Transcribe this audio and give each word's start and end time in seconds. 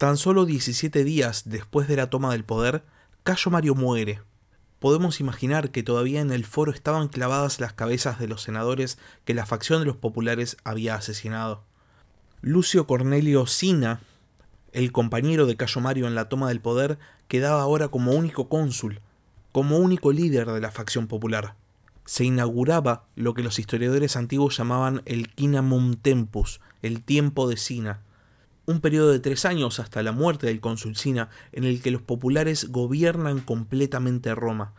Tan 0.00 0.16
solo 0.16 0.46
17 0.46 1.04
días 1.04 1.42
después 1.44 1.86
de 1.86 1.94
la 1.94 2.08
toma 2.08 2.32
del 2.32 2.42
poder, 2.42 2.84
Cayo 3.22 3.50
Mario 3.50 3.74
muere. 3.74 4.22
Podemos 4.78 5.20
imaginar 5.20 5.72
que 5.72 5.82
todavía 5.82 6.22
en 6.22 6.30
el 6.30 6.46
foro 6.46 6.72
estaban 6.72 7.08
clavadas 7.08 7.60
las 7.60 7.74
cabezas 7.74 8.18
de 8.18 8.26
los 8.26 8.40
senadores 8.40 8.96
que 9.26 9.34
la 9.34 9.44
facción 9.44 9.80
de 9.80 9.84
los 9.84 9.98
populares 9.98 10.56
había 10.64 10.94
asesinado. 10.94 11.64
Lucio 12.40 12.86
Cornelio 12.86 13.46
Sina, 13.46 14.00
el 14.72 14.90
compañero 14.90 15.44
de 15.44 15.58
Cayo 15.58 15.82
Mario 15.82 16.06
en 16.06 16.14
la 16.14 16.30
toma 16.30 16.48
del 16.48 16.62
poder, 16.62 16.98
quedaba 17.28 17.60
ahora 17.60 17.88
como 17.88 18.12
único 18.12 18.48
cónsul, 18.48 19.02
como 19.52 19.76
único 19.76 20.12
líder 20.12 20.46
de 20.46 20.62
la 20.62 20.70
facción 20.70 21.08
popular. 21.08 21.56
Se 22.06 22.24
inauguraba 22.24 23.04
lo 23.16 23.34
que 23.34 23.42
los 23.42 23.58
historiadores 23.58 24.16
antiguos 24.16 24.56
llamaban 24.56 25.02
el 25.04 25.28
Quinamum 25.28 25.96
Tempus, 25.96 26.62
el 26.80 27.02
tiempo 27.02 27.50
de 27.50 27.58
Sina, 27.58 28.00
un 28.70 28.80
periodo 28.80 29.10
de 29.10 29.18
tres 29.18 29.44
años 29.44 29.80
hasta 29.80 30.02
la 30.02 30.12
muerte 30.12 30.46
del 30.46 30.60
cónsul 30.60 30.96
Sina 30.96 31.28
en 31.52 31.64
el 31.64 31.82
que 31.82 31.90
los 31.90 32.02
populares 32.02 32.70
gobiernan 32.70 33.40
completamente 33.40 34.34
Roma. 34.34 34.74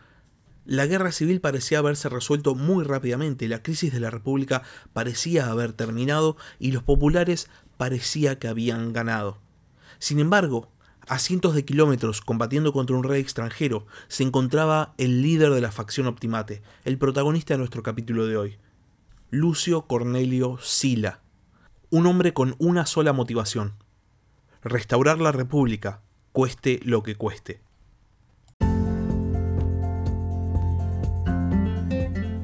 La 0.64 0.86
guerra 0.86 1.12
civil 1.12 1.40
parecía 1.40 1.78
haberse 1.78 2.08
resuelto 2.08 2.54
muy 2.54 2.84
rápidamente, 2.84 3.48
la 3.48 3.62
crisis 3.62 3.92
de 3.92 4.00
la 4.00 4.10
República 4.10 4.62
parecía 4.92 5.50
haber 5.50 5.72
terminado 5.72 6.36
y 6.58 6.72
los 6.72 6.82
populares 6.82 7.48
parecía 7.76 8.38
que 8.38 8.48
habían 8.48 8.92
ganado. 8.92 9.38
Sin 9.98 10.20
embargo, 10.20 10.70
a 11.08 11.18
cientos 11.18 11.54
de 11.54 11.64
kilómetros 11.64 12.20
combatiendo 12.20 12.72
contra 12.72 12.96
un 12.96 13.04
rey 13.04 13.20
extranjero 13.20 13.86
se 14.08 14.22
encontraba 14.22 14.94
el 14.98 15.20
líder 15.20 15.50
de 15.50 15.60
la 15.60 15.72
facción 15.72 16.06
Optimate, 16.06 16.62
el 16.84 16.96
protagonista 16.96 17.54
de 17.54 17.58
nuestro 17.58 17.82
capítulo 17.82 18.26
de 18.26 18.36
hoy, 18.36 18.56
Lucio 19.30 19.82
Cornelio 19.82 20.58
Sila, 20.62 21.20
un 21.90 22.06
hombre 22.06 22.32
con 22.32 22.54
una 22.58 22.86
sola 22.86 23.12
motivación, 23.12 23.74
restaurar 24.64 25.20
la 25.20 25.32
República, 25.32 26.02
cueste 26.30 26.78
lo 26.84 27.02
que 27.02 27.16
cueste. 27.16 27.60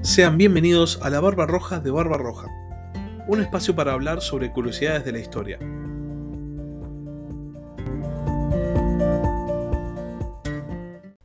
Sean 0.02 0.36
bienvenidos 0.36 0.98
a 1.02 1.10
la 1.10 1.20
Barba 1.20 1.47
Roja 1.47 1.78
de 1.78 1.92
Barba 1.92 2.16
Roja, 2.16 2.48
un 3.28 3.41
espacio 3.41 3.77
para 3.77 3.92
hablar 3.92 4.20
sobre 4.20 4.52
curiosidades 4.52 5.05
de 5.05 5.12
la 5.12 5.19
historia. 5.20 5.58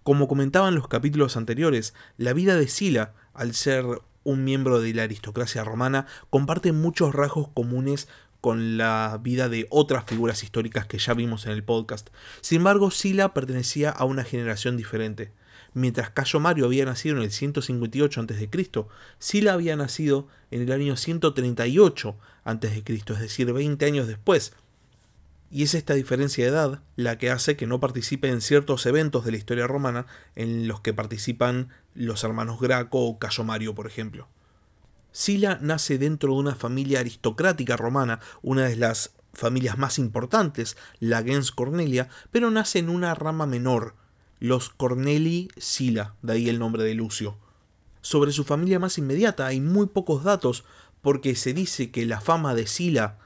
Como 0.03 0.27
comentaban 0.27 0.75
los 0.75 0.87
capítulos 0.87 1.37
anteriores, 1.37 1.95
la 2.17 2.33
vida 2.33 2.55
de 2.55 2.67
Sila, 2.67 3.13
al 3.33 3.55
ser 3.55 3.85
un 4.23 4.43
miembro 4.43 4.79
de 4.79 4.93
la 4.93 5.03
aristocracia 5.03 5.63
romana, 5.63 6.05
comparte 6.29 6.71
muchos 6.71 7.13
rasgos 7.13 7.49
comunes 7.49 8.07
con 8.43 8.77
la 8.77 9.21
vida 9.23 9.47
de 9.47 9.67
otras 9.69 10.03
figuras 10.03 10.43
históricas 10.43 10.85
que 10.85 10.97
ya 10.97 11.13
vimos 11.13 11.45
en 11.45 11.53
el 11.53 11.63
podcast. 11.63 12.09
Sin 12.41 12.57
embargo, 12.57 12.91
Sila 12.91 13.33
pertenecía 13.33 13.89
a 13.89 14.03
una 14.03 14.25
generación 14.25 14.75
diferente. 14.75 15.31
Mientras 15.73 16.09
Cayo 16.09 16.41
Mario 16.41 16.65
había 16.65 16.83
nacido 16.83 17.15
en 17.15 17.23
el 17.23 17.31
158 17.31 18.19
a.C., 18.19 18.49
Sila 19.17 19.53
había 19.53 19.77
nacido 19.77 20.27
en 20.51 20.61
el 20.63 20.73
año 20.73 20.97
138 20.97 22.17
a.C., 22.43 22.83
es 22.85 23.19
decir, 23.19 23.53
20 23.53 23.85
años 23.85 24.07
después. 24.07 24.51
Y 25.49 25.63
es 25.63 25.73
esta 25.73 25.93
diferencia 25.93 26.43
de 26.43 26.51
edad 26.51 26.81
la 26.97 27.17
que 27.17 27.31
hace 27.31 27.55
que 27.55 27.65
no 27.65 27.79
participe 27.79 28.27
en 28.27 28.41
ciertos 28.41 28.85
eventos 28.85 29.23
de 29.23 29.31
la 29.31 29.37
historia 29.37 29.67
romana 29.67 30.05
en 30.35 30.67
los 30.67 30.81
que 30.81 30.93
participan 30.93 31.69
los 31.95 32.25
hermanos 32.25 32.59
Graco 32.59 33.05
o 33.05 33.19
Cayo 33.19 33.45
Mario, 33.45 33.73
por 33.73 33.87
ejemplo. 33.87 34.27
Sila 35.13 35.59
nace 35.61 35.99
dentro 35.99 36.33
de 36.33 36.39
una 36.39 36.55
familia 36.55 36.99
aristocrática 36.99 37.77
romana, 37.77 38.19
una 38.41 38.65
de 38.65 38.75
las 38.75 39.13
familias 39.31 39.77
más 39.77 39.99
importantes, 39.99 40.75
la 40.99 41.23
gens 41.23 41.51
Cornelia, 41.51 42.09
pero 42.31 42.49
nace 42.49 42.79
en 42.79 42.89
una 42.89 43.13
rama 43.13 43.45
menor, 43.45 43.95
los 44.39 44.69
Corneli 44.69 45.49
Sila, 45.55 46.15
de 46.23 46.33
ahí 46.33 46.49
el 46.49 46.57
nombre 46.57 46.83
de 46.83 46.95
Lucio. 46.95 47.37
Sobre 48.01 48.31
su 48.31 48.43
familia 48.43 48.79
más 48.79 48.97
inmediata 48.97 49.45
hay 49.45 49.61
muy 49.61 49.85
pocos 49.85 50.23
datos 50.23 50.65
porque 51.01 51.35
se 51.35 51.53
dice 51.53 51.91
que 51.91 52.07
la 52.07 52.19
fama 52.19 52.55
de 52.55 52.65
Sila 52.65 53.19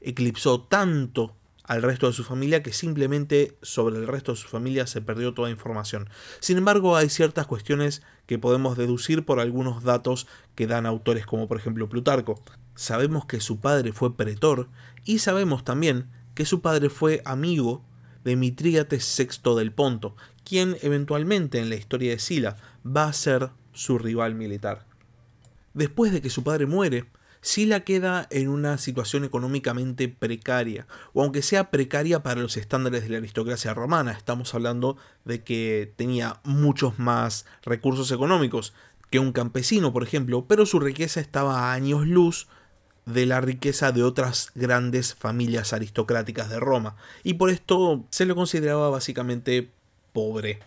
eclipsó 0.00 0.62
tanto 0.62 1.36
al 1.64 1.82
resto 1.82 2.06
de 2.06 2.12
su 2.12 2.24
familia 2.24 2.62
que 2.62 2.72
simplemente 2.72 3.56
sobre 3.62 3.96
el 3.96 4.06
resto 4.06 4.32
de 4.32 4.38
su 4.38 4.48
familia 4.48 4.86
se 4.86 5.00
perdió 5.00 5.34
toda 5.34 5.50
información. 5.50 6.08
Sin 6.40 6.58
embargo, 6.58 6.96
hay 6.96 7.08
ciertas 7.08 7.46
cuestiones 7.46 8.02
que 8.26 8.38
podemos 8.38 8.76
deducir 8.76 9.24
por 9.24 9.40
algunos 9.40 9.84
datos 9.84 10.26
que 10.54 10.66
dan 10.66 10.86
autores 10.86 11.26
como 11.26 11.48
por 11.48 11.58
ejemplo 11.58 11.88
Plutarco. 11.88 12.42
Sabemos 12.74 13.26
que 13.26 13.40
su 13.40 13.60
padre 13.60 13.92
fue 13.92 14.16
pretor 14.16 14.68
y 15.04 15.18
sabemos 15.18 15.64
también 15.64 16.10
que 16.34 16.44
su 16.44 16.60
padre 16.60 16.88
fue 16.88 17.22
amigo 17.24 17.84
de 18.24 18.36
Mitrídates 18.36 19.16
VI 19.18 19.56
del 19.56 19.72
Ponto, 19.72 20.16
quien 20.44 20.76
eventualmente 20.82 21.58
en 21.58 21.68
la 21.68 21.76
historia 21.76 22.12
de 22.12 22.18
Sila 22.18 22.56
va 22.84 23.04
a 23.04 23.12
ser 23.12 23.50
su 23.72 23.98
rival 23.98 24.34
militar. 24.34 24.86
Después 25.74 26.12
de 26.12 26.20
que 26.20 26.30
su 26.30 26.44
padre 26.44 26.66
muere, 26.66 27.06
Sila 27.44 27.80
queda 27.80 28.28
en 28.30 28.48
una 28.48 28.78
situación 28.78 29.24
económicamente 29.24 30.08
precaria, 30.08 30.86
o 31.12 31.22
aunque 31.22 31.42
sea 31.42 31.72
precaria 31.72 32.22
para 32.22 32.40
los 32.40 32.56
estándares 32.56 33.02
de 33.02 33.08
la 33.08 33.18
aristocracia 33.18 33.74
romana, 33.74 34.12
estamos 34.12 34.54
hablando 34.54 34.96
de 35.24 35.42
que 35.42 35.92
tenía 35.96 36.40
muchos 36.44 37.00
más 37.00 37.44
recursos 37.64 38.12
económicos 38.12 38.74
que 39.10 39.18
un 39.18 39.32
campesino, 39.32 39.92
por 39.92 40.04
ejemplo, 40.04 40.46
pero 40.46 40.66
su 40.66 40.78
riqueza 40.78 41.20
estaba 41.20 41.58
a 41.58 41.72
años 41.72 42.06
luz 42.06 42.46
de 43.06 43.26
la 43.26 43.40
riqueza 43.40 43.90
de 43.90 44.04
otras 44.04 44.52
grandes 44.54 45.16
familias 45.16 45.72
aristocráticas 45.72 46.48
de 46.48 46.60
Roma, 46.60 46.94
y 47.24 47.34
por 47.34 47.50
esto 47.50 48.04
se 48.10 48.24
lo 48.24 48.36
consideraba 48.36 48.88
básicamente 48.88 49.68
pobre. 50.12 50.60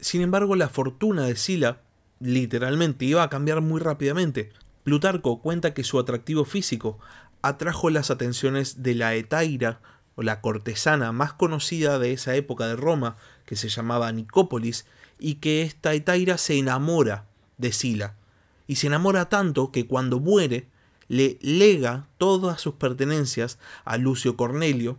Sin 0.00 0.20
embargo, 0.20 0.54
la 0.54 0.68
fortuna 0.68 1.24
de 1.24 1.36
Sila 1.36 1.80
literalmente 2.20 3.06
iba 3.06 3.22
a 3.22 3.30
cambiar 3.30 3.62
muy 3.62 3.80
rápidamente. 3.80 4.52
Plutarco 4.84 5.40
cuenta 5.40 5.74
que 5.74 5.82
su 5.82 5.98
atractivo 5.98 6.44
físico 6.44 6.98
atrajo 7.42 7.90
las 7.90 8.10
atenciones 8.10 8.82
de 8.82 8.94
la 8.94 9.14
etaira 9.14 9.80
o 10.14 10.22
la 10.22 10.40
cortesana 10.40 11.10
más 11.10 11.32
conocida 11.32 11.98
de 11.98 12.12
esa 12.12 12.36
época 12.36 12.66
de 12.66 12.76
Roma, 12.76 13.16
que 13.46 13.56
se 13.56 13.68
llamaba 13.68 14.12
Nicópolis, 14.12 14.86
y 15.18 15.36
que 15.36 15.62
esta 15.62 15.94
etaira 15.94 16.38
se 16.38 16.58
enamora 16.58 17.26
de 17.58 17.72
Sila, 17.72 18.14
y 18.66 18.76
se 18.76 18.86
enamora 18.86 19.28
tanto 19.28 19.72
que 19.72 19.86
cuando 19.86 20.20
muere 20.20 20.68
le 21.08 21.38
lega 21.40 22.06
todas 22.18 22.60
sus 22.60 22.74
pertenencias 22.74 23.58
a 23.84 23.96
Lucio 23.96 24.36
Cornelio, 24.36 24.98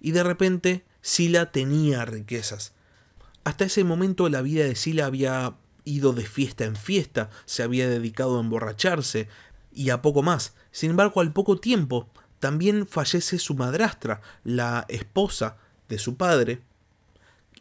y 0.00 0.10
de 0.10 0.22
repente 0.22 0.84
Sila 1.00 1.50
tenía 1.52 2.04
riquezas. 2.04 2.72
Hasta 3.44 3.64
ese 3.64 3.84
momento 3.84 4.28
la 4.28 4.42
vida 4.42 4.64
de 4.64 4.76
Sila 4.76 5.06
había 5.06 5.54
ido 5.84 6.12
de 6.12 6.24
fiesta 6.24 6.64
en 6.64 6.76
fiesta, 6.76 7.30
se 7.44 7.62
había 7.62 7.88
dedicado 7.88 8.36
a 8.36 8.40
emborracharse 8.40 9.28
y 9.72 9.90
a 9.90 10.02
poco 10.02 10.22
más. 10.22 10.54
Sin 10.70 10.90
embargo, 10.90 11.20
al 11.20 11.32
poco 11.32 11.58
tiempo 11.58 12.08
también 12.38 12.86
fallece 12.86 13.38
su 13.38 13.54
madrastra, 13.54 14.20
la 14.44 14.84
esposa 14.88 15.56
de 15.88 15.98
su 15.98 16.16
padre, 16.16 16.62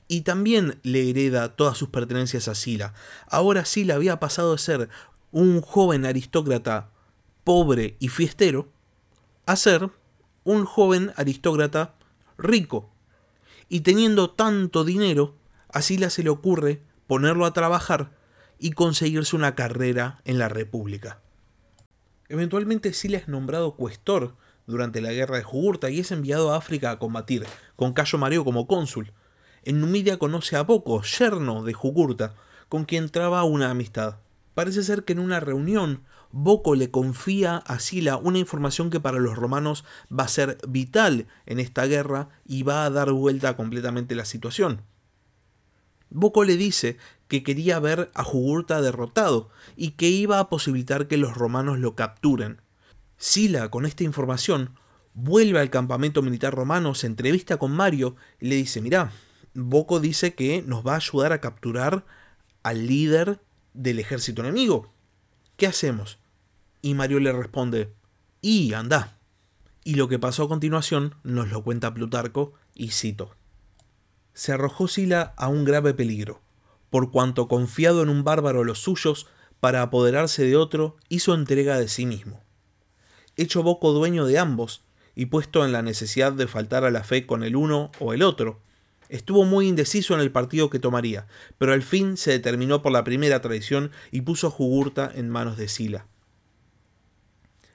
y 0.07 0.21
también 0.21 0.79
le 0.83 1.09
hereda 1.09 1.55
todas 1.55 1.77
sus 1.77 1.89
pertenencias 1.89 2.47
a 2.47 2.55
Sila. 2.55 2.93
Ahora 3.29 3.63
Sila 3.63 3.95
había 3.95 4.19
pasado 4.19 4.51
de 4.51 4.57
ser 4.57 4.89
un 5.31 5.61
joven 5.61 6.05
aristócrata 6.05 6.89
pobre 7.43 7.95
y 7.99 8.09
fiestero 8.09 8.67
a 9.45 9.55
ser 9.55 9.89
un 10.43 10.65
joven 10.65 11.13
aristócrata 11.15 11.95
rico. 12.37 12.89
Y 13.69 13.81
teniendo 13.81 14.31
tanto 14.31 14.83
dinero, 14.83 15.35
a 15.69 15.81
Sila 15.81 16.09
se 16.09 16.23
le 16.23 16.29
ocurre 16.29 16.81
ponerlo 17.11 17.45
a 17.45 17.51
trabajar 17.51 18.09
y 18.57 18.71
conseguirse 18.71 19.35
una 19.35 19.53
carrera 19.53 20.21
en 20.23 20.39
la 20.39 20.47
República. 20.47 21.19
Eventualmente 22.29 22.93
Sila 22.93 23.17
es 23.17 23.27
nombrado 23.27 23.75
cuestor 23.75 24.37
durante 24.65 25.01
la 25.01 25.11
guerra 25.11 25.35
de 25.35 25.43
Jugurta 25.43 25.89
y 25.89 25.99
es 25.99 26.13
enviado 26.13 26.53
a 26.53 26.55
África 26.55 26.89
a 26.89 26.99
combatir, 26.99 27.45
con 27.75 27.91
Cayo 27.91 28.17
Mario 28.17 28.45
como 28.45 28.65
cónsul. 28.65 29.11
En 29.63 29.81
Numidia 29.81 30.19
conoce 30.19 30.55
a 30.55 30.63
Boco, 30.63 31.01
yerno 31.01 31.63
de 31.63 31.73
Jugurta, 31.73 32.33
con 32.69 32.85
quien 32.85 33.09
traba 33.09 33.43
una 33.43 33.71
amistad. 33.71 34.19
Parece 34.53 34.81
ser 34.81 35.03
que 35.03 35.11
en 35.11 35.19
una 35.19 35.41
reunión 35.41 36.03
Boco 36.31 36.75
le 36.75 36.91
confía 36.91 37.57
a 37.57 37.79
Sila 37.79 38.15
una 38.15 38.39
información 38.39 38.89
que 38.89 39.01
para 39.01 39.19
los 39.19 39.35
romanos 39.35 39.83
va 40.17 40.23
a 40.23 40.29
ser 40.29 40.59
vital 40.65 41.27
en 41.45 41.59
esta 41.59 41.85
guerra 41.87 42.29
y 42.45 42.63
va 42.63 42.85
a 42.85 42.89
dar 42.89 43.11
vuelta 43.11 43.57
completamente 43.57 44.15
la 44.15 44.23
situación. 44.23 44.83
Boco 46.11 46.43
le 46.43 46.57
dice 46.57 46.97
que 47.27 47.41
quería 47.41 47.79
ver 47.79 48.11
a 48.13 48.23
Jugurta 48.23 48.81
derrotado 48.81 49.49
y 49.77 49.91
que 49.91 50.09
iba 50.09 50.39
a 50.39 50.49
posibilitar 50.49 51.07
que 51.07 51.17
los 51.17 51.33
romanos 51.33 51.79
lo 51.79 51.95
capturen. 51.95 52.61
Sila, 53.17 53.69
con 53.69 53.85
esta 53.85 54.03
información, 54.03 54.75
vuelve 55.13 55.59
al 55.59 55.69
campamento 55.69 56.21
militar 56.21 56.53
romano, 56.53 56.93
se 56.93 57.07
entrevista 57.07 57.57
con 57.57 57.71
Mario 57.71 58.17
y 58.39 58.49
le 58.49 58.55
dice, 58.55 58.81
mirá, 58.81 59.11
Boco 59.53 59.99
dice 60.01 60.33
que 60.33 60.61
nos 60.61 60.85
va 60.85 60.93
a 60.93 60.97
ayudar 60.97 61.31
a 61.31 61.41
capturar 61.41 62.05
al 62.63 62.87
líder 62.87 63.39
del 63.73 63.99
ejército 63.99 64.41
enemigo. 64.41 64.91
¿Qué 65.55 65.67
hacemos? 65.67 66.19
Y 66.81 66.93
Mario 66.93 67.19
le 67.19 67.31
responde, 67.31 67.93
y 68.41 68.73
anda. 68.73 69.17
Y 69.83 69.95
lo 69.95 70.07
que 70.07 70.19
pasó 70.19 70.43
a 70.43 70.47
continuación 70.49 71.15
nos 71.23 71.49
lo 71.49 71.63
cuenta 71.63 71.93
Plutarco 71.93 72.53
y 72.73 72.89
cito, 72.89 73.35
Se 74.33 74.53
arrojó 74.53 74.87
Sila 74.87 75.33
a 75.37 75.47
un 75.47 75.65
grave 75.65 75.93
peligro, 75.93 76.41
por 76.89 77.11
cuanto 77.11 77.47
confiado 77.47 78.03
en 78.03 78.09
un 78.09 78.23
bárbaro 78.23 78.63
los 78.63 78.79
suyos, 78.79 79.27
para 79.59 79.81
apoderarse 79.81 80.43
de 80.43 80.55
otro, 80.55 80.97
hizo 81.09 81.33
entrega 81.33 81.77
de 81.79 81.87
sí 81.87 82.05
mismo. 82.05 82.41
Hecho 83.37 83.63
Boco 83.63 83.93
dueño 83.93 84.25
de 84.25 84.39
ambos, 84.39 84.83
y 85.15 85.27
puesto 85.27 85.65
en 85.65 85.71
la 85.71 85.81
necesidad 85.81 86.31
de 86.31 86.47
faltar 86.47 86.83
a 86.83 86.91
la 86.91 87.03
fe 87.03 87.25
con 87.25 87.43
el 87.43 87.55
uno 87.55 87.91
o 87.99 88.13
el 88.13 88.23
otro, 88.23 88.61
estuvo 89.09 89.45
muy 89.45 89.67
indeciso 89.67 90.13
en 90.13 90.21
el 90.21 90.31
partido 90.31 90.69
que 90.69 90.79
tomaría, 90.79 91.27
pero 91.57 91.73
al 91.73 91.83
fin 91.83 92.17
se 92.17 92.31
determinó 92.31 92.81
por 92.81 92.91
la 92.91 93.03
primera 93.03 93.41
traición 93.41 93.91
y 94.11 94.21
puso 94.21 94.47
a 94.47 94.51
Jugurta 94.51 95.11
en 95.13 95.29
manos 95.29 95.57
de 95.57 95.67
Sila. 95.67 96.07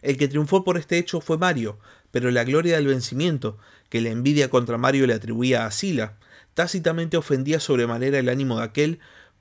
El 0.03 0.17
que 0.17 0.29
triunfó 0.29 0.65
por 0.65 0.79
este 0.79 0.99
hecho 0.99 1.21
fue 1.21 1.37
Mario, 1.37 1.79
pero 2.11 2.31
la 2.31 2.45
gloria 2.45 2.77
del 2.77 2.87
vencimiento, 2.87 3.59
que 3.89 4.01
la 4.01 4.11
envidia 4.11 4.51
contra 4.51 4.79
Mario 4.79 5.07
le 5.07 5.15
atribuía 5.15 5.67
a 5.67 5.71
Sila, 5.71 6.19
tácitamente 6.57 7.19
ofendía 7.19 7.61
sobremanera 7.61 8.19
el 8.19 8.31
ánimo 8.31 8.57
de 8.57 8.65
aquel, 8.65 8.99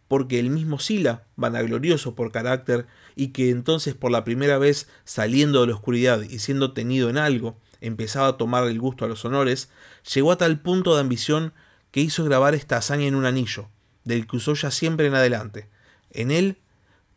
porque 0.09 0.37
el 0.37 0.49
mismo 0.49 0.79
Sila, 0.79 1.23
vanaglorioso 1.37 2.13
por 2.13 2.33
carácter, 2.33 2.87
y 3.15 3.29
que 3.29 3.51
entonces 3.51 3.95
por 3.95 4.11
la 4.11 4.25
primera 4.25 4.57
vez 4.57 4.89
saliendo 5.05 5.61
de 5.61 5.67
la 5.67 5.75
oscuridad 5.75 6.21
y 6.23 6.39
siendo 6.39 6.73
tenido 6.73 7.09
en 7.09 7.17
algo, 7.17 7.57
empezaba 7.79 8.27
a 8.27 8.37
tomar 8.37 8.67
el 8.67 8.81
gusto 8.81 9.05
a 9.05 9.07
los 9.07 9.23
honores, 9.23 9.69
llegó 10.13 10.33
a 10.33 10.37
tal 10.37 10.59
punto 10.59 10.93
de 10.93 10.99
ambición 10.99 11.53
que 11.91 12.01
hizo 12.01 12.25
grabar 12.25 12.53
esta 12.53 12.75
hazaña 12.75 13.07
en 13.07 13.15
un 13.15 13.25
anillo, 13.25 13.69
del 14.03 14.27
que 14.27 14.35
usó 14.35 14.53
ya 14.53 14.69
siempre 14.69 15.07
en 15.07 15.15
adelante. 15.15 15.69
En 16.11 16.31
él 16.31 16.57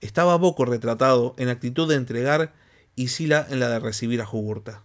estaba 0.00 0.36
Boco 0.36 0.64
retratado 0.64 1.34
en 1.38 1.48
actitud 1.48 1.88
de 1.88 1.96
entregar 1.96 2.54
y 2.94 3.08
Sila 3.08 3.44
en 3.50 3.58
la 3.58 3.68
de 3.68 3.80
recibir 3.80 4.20
a 4.20 4.26
Jugurta. 4.26 4.84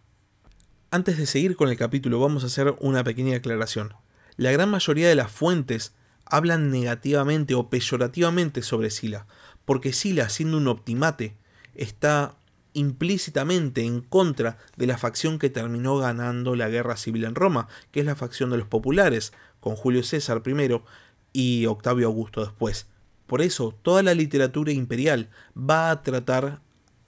Antes 0.89 1.19
de 1.19 1.27
seguir 1.27 1.55
con 1.55 1.69
el 1.69 1.77
capítulo 1.77 2.19
vamos 2.19 2.43
a 2.43 2.47
hacer 2.47 2.75
una 2.79 3.03
pequeña 3.03 3.37
aclaración. 3.37 3.93
La 4.37 4.51
gran 4.51 4.69
mayoría 4.69 5.07
de 5.07 5.15
las 5.15 5.31
fuentes 5.31 5.93
hablan 6.25 6.71
negativamente 6.71 7.53
o 7.53 7.69
peyorativamente 7.69 8.63
sobre 8.63 8.89
Sila, 8.89 9.27
porque 9.65 9.93
Sila, 9.93 10.29
siendo 10.29 10.57
un 10.57 10.67
optimate, 10.67 11.35
está 11.75 12.35
implícitamente 12.73 13.83
en 13.85 14.01
contra 14.01 14.57
de 14.75 14.87
la 14.87 14.97
facción 14.97 15.37
que 15.37 15.49
terminó 15.49 15.97
ganando 15.97 16.55
la 16.55 16.69
guerra 16.69 16.97
civil 16.97 17.25
en 17.25 17.35
Roma, 17.35 17.67
que 17.91 17.99
es 17.99 18.05
la 18.05 18.15
facción 18.15 18.49
de 18.49 18.57
los 18.57 18.67
populares, 18.67 19.33
con 19.59 19.75
Julio 19.75 20.03
César 20.03 20.41
primero 20.41 20.83
y 21.31 21.67
Octavio 21.67 22.07
Augusto 22.07 22.43
después. 22.43 22.87
Por 23.27 23.41
eso, 23.41 23.77
toda 23.81 24.03
la 24.03 24.13
literatura 24.13 24.71
imperial 24.71 25.29
va 25.57 25.91
a 25.91 26.01
tratar 26.01 26.61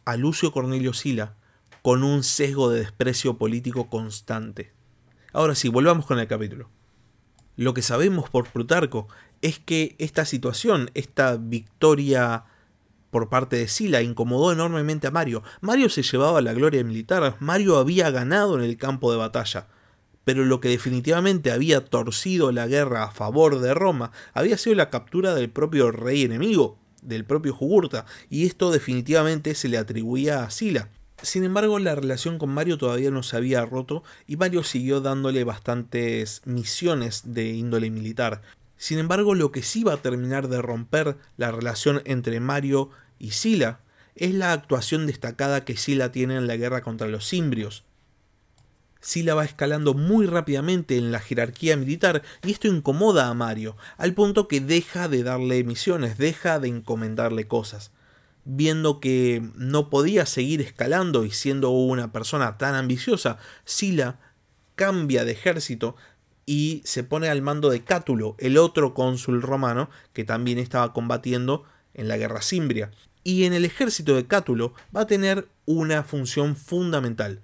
a 0.06 0.18
Lucio 0.18 0.52
Cornelio 0.52 0.94
Sila 0.94 1.36
con 1.82 2.04
un 2.04 2.24
sesgo 2.24 2.70
de 2.70 2.80
desprecio 2.80 3.38
político 3.38 3.90
constante. 3.90 4.72
Ahora 5.34 5.56
sí, 5.56 5.70
volvamos 5.70 6.06
con 6.06 6.20
el 6.20 6.28
capítulo. 6.28 6.75
Lo 7.56 7.74
que 7.74 7.82
sabemos 7.82 8.30
por 8.30 8.48
Plutarco 8.48 9.08
es 9.42 9.60
que 9.60 9.96
esta 10.00 10.26
situación, 10.26 10.92
esta 10.94 11.38
victoria 11.38 12.46
por 13.12 13.30
parte 13.30 13.56
de 13.56 13.70
Sila 13.70 14.02
incomodó 14.02 14.52
enormemente 14.52 15.08
a 15.08 15.12
Mario. 15.12 15.42
Mario 15.62 15.90
se 15.90 16.04
llevaba 16.04 16.42
la 16.42 16.54
gloria 16.54 16.84
militar, 16.84 17.38
Mario 17.40 17.78
había 17.78 18.12
ganado 18.12 18.58
en 18.58 18.64
el 18.66 18.76
campo 18.76 19.10
de 19.10 19.18
batalla, 19.18 19.68
pero 20.26 20.44
lo 20.44 20.60
que 20.60 20.68
definitivamente 20.68 21.52
había 21.52 21.86
torcido 21.86 22.52
la 22.52 22.68
guerra 22.68 23.04
a 23.04 23.12
favor 23.12 23.62
de 23.62 23.74
Roma 23.74 24.12
había 24.34 24.58
sido 24.58 24.76
la 24.76 24.90
captura 24.90 25.34
del 25.34 25.50
propio 25.50 25.92
rey 25.92 26.24
enemigo, 26.24 26.78
del 27.02 27.24
propio 27.24 27.54
Jugurta, 27.54 28.06
y 28.30 28.46
esto 28.46 28.70
definitivamente 28.70 29.56
se 29.56 29.70
le 29.70 29.78
atribuía 29.78 30.44
a 30.44 30.50
Sila. 30.50 30.90
Sin 31.22 31.44
embargo, 31.44 31.80
la 31.80 31.96
relación 31.96 32.38
con 32.38 32.50
Mario 32.50 32.78
todavía 32.78 33.10
no 33.10 33.24
se 33.24 33.38
había 33.38 33.66
roto 33.66 34.04
y 34.28 34.36
Mario 34.36 34.64
siguió 34.64 35.02
dándole 35.02 35.44
bastantes 35.44 36.42
misiones 36.46 37.34
de 37.34 37.50
índole 37.50 37.90
militar. 37.90 38.42
Sin 38.78 39.00
embargo, 39.00 39.34
lo 39.34 39.52
que 39.52 39.64
sí 39.64 39.84
va 39.84 39.94
a 39.94 40.02
terminar 40.02 40.50
de 40.50 40.62
romper 40.62 41.18
la 41.38 41.52
relación 41.52 42.02
entre 42.06 42.40
Mario 42.40 42.90
y 43.18 43.32
Sila 43.32 43.80
es 44.16 44.34
la 44.34 44.52
actuación 44.52 45.08
destacada 45.08 45.66
que 45.66 45.78
Sila 45.78 46.12
tiene 46.12 46.36
en 46.36 46.48
la 46.48 46.58
guerra 46.58 46.82
contra 46.82 47.08
los 47.08 47.28
cimbrios. 47.28 47.84
Sila 49.00 49.36
va 49.36 49.46
escalando 49.46 49.94
muy 49.94 50.26
rápidamente 50.26 50.98
en 50.98 51.12
la 51.12 51.20
jerarquía 51.20 51.78
militar 51.78 52.24
y 52.44 52.52
esto 52.52 52.68
incomoda 52.68 53.30
a 53.30 53.34
Mario, 53.34 53.78
al 53.98 54.14
punto 54.14 54.48
que 54.48 54.62
deja 54.62 55.08
de 55.08 55.22
darle 55.22 55.64
misiones, 55.64 56.18
deja 56.18 56.60
de 56.60 56.70
encomendarle 56.70 57.48
cosas. 57.48 57.92
Viendo 58.46 59.00
que 59.00 59.44
no 59.56 59.90
podía 59.90 60.26
seguir 60.26 60.62
escalando 60.62 61.26
y 61.26 61.32
siendo 61.32 61.72
una 61.72 62.12
persona 62.12 62.58
tan 62.58 62.76
ambiciosa, 62.76 63.38
Sila 63.66 64.20
cambia 64.76 65.26
de 65.26 65.32
ejército 65.32 65.96
y 66.46 66.82
se 66.86 67.04
pone 67.04 67.30
al 67.30 67.42
mando 67.42 67.70
de 67.70 67.84
Cátulo, 67.84 68.36
el 68.38 68.58
otro 68.58 68.94
cónsul 68.94 69.42
romano 69.42 69.90
que 70.14 70.24
también 70.24 70.60
estaba 70.60 70.94
combatiendo 70.94 71.64
en 71.94 72.08
la 72.08 72.18
guerra 72.18 72.42
cimbria. 72.42 72.92
Y 73.24 73.46
en 73.46 73.54
el 73.54 73.66
ejército 73.66 74.16
de 74.16 74.28
Cátulo 74.28 74.74
va 74.96 75.02
a 75.02 75.08
tener 75.08 75.48
una 75.66 76.04
función 76.04 76.56
fundamental, 76.56 77.42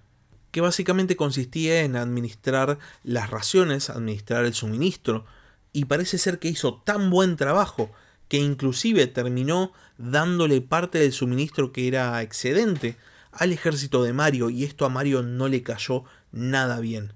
que 0.51 0.62
básicamente 0.62 1.15
consistía 1.15 1.81
en 1.81 1.95
administrar 1.95 2.77
las 3.04 3.31
raciones, 3.31 3.89
administrar 3.89 4.45
el 4.45 4.54
suministro, 4.54 5.25
y 5.74 5.86
parece 5.86 6.18
ser 6.18 6.38
que 6.38 6.50
hizo 6.50 6.75
tan 6.86 7.09
buen 7.09 7.38
trabajo 7.38 7.89
que 8.31 8.38
inclusive 8.38 9.07
terminó 9.07 9.74
dándole 9.98 10.62
parte 10.62 11.00
del 11.00 11.12
suministro 11.12 11.74
que 11.74 11.89
era 11.89 12.22
excedente 12.22 12.95
al 13.33 13.51
ejército 13.51 14.04
de 14.04 14.13
Mario 14.13 14.50
y 14.50 14.63
esto 14.63 14.86
a 14.86 14.89
Mario 14.89 15.22
no 15.22 15.50
le 15.50 15.63
cayó 15.63 16.06
nada 16.31 16.80
bien. 16.80 17.12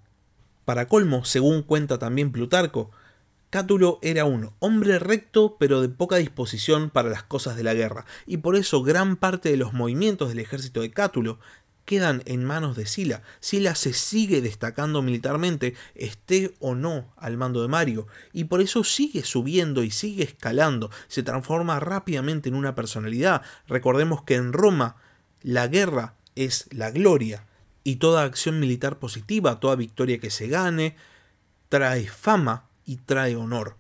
Para 0.65 0.89
colmo, 0.89 1.23
según 1.23 1.63
cuenta 1.63 1.97
también 1.99 2.33
Plutarco, 2.33 2.91
Cátulo 3.49 3.97
era 4.01 4.25
un 4.25 4.51
hombre 4.59 4.99
recto 4.99 5.55
pero 5.57 5.81
de 5.81 5.87
poca 5.87 6.17
disposición 6.17 6.89
para 6.89 7.07
las 7.07 7.23
cosas 7.23 7.55
de 7.55 7.63
la 7.63 7.73
guerra, 7.73 8.05
y 8.27 8.35
por 8.35 8.57
eso 8.57 8.83
gran 8.83 9.15
parte 9.15 9.49
de 9.49 9.55
los 9.55 9.71
movimientos 9.71 10.27
del 10.27 10.39
ejército 10.39 10.81
de 10.81 10.91
Cátulo 10.91 11.39
quedan 11.85 12.21
en 12.25 12.43
manos 12.43 12.75
de 12.75 12.85
Sila. 12.85 13.21
Sila 13.39 13.75
se 13.75 13.93
sigue 13.93 14.41
destacando 14.41 15.01
militarmente, 15.01 15.75
esté 15.93 16.53
o 16.59 16.75
no 16.75 17.13
al 17.15 17.37
mando 17.37 17.61
de 17.61 17.67
Mario, 17.67 18.07
y 18.33 18.45
por 18.45 18.61
eso 18.61 18.83
sigue 18.83 19.23
subiendo 19.23 19.83
y 19.83 19.91
sigue 19.91 20.23
escalando, 20.23 20.89
se 21.07 21.23
transforma 21.23 21.79
rápidamente 21.79 22.49
en 22.49 22.55
una 22.55 22.75
personalidad. 22.75 23.43
Recordemos 23.67 24.23
que 24.23 24.35
en 24.35 24.51
Roma 24.51 24.97
la 25.41 25.67
guerra 25.67 26.15
es 26.35 26.67
la 26.71 26.91
gloria, 26.91 27.45
y 27.85 27.97
toda 27.97 28.23
acción 28.23 28.59
militar 28.59 28.97
positiva, 28.97 29.59
toda 29.59 29.75
victoria 29.75 30.17
que 30.17 30.31
se 30.31 30.47
gane, 30.47 30.97
trae 31.69 32.07
fama 32.07 32.67
y 32.83 32.97
trae 32.97 33.35
honor. 33.35 33.77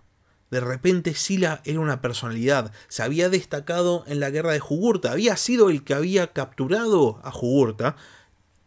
De 0.55 0.61
repente 0.61 1.15
Sila 1.15 1.61
era 1.65 1.81
una 1.81 1.99
personalidad, 1.99 2.71
se 2.87 3.03
había 3.03 3.27
destacado 3.27 4.05
en 4.07 4.21
la 4.21 4.29
guerra 4.29 4.53
de 4.53 4.61
Jugurta, 4.61 5.11
había 5.11 5.35
sido 5.35 5.69
el 5.69 5.83
que 5.83 5.93
había 5.93 6.31
capturado 6.31 7.19
a 7.25 7.31
Jugurta 7.31 7.97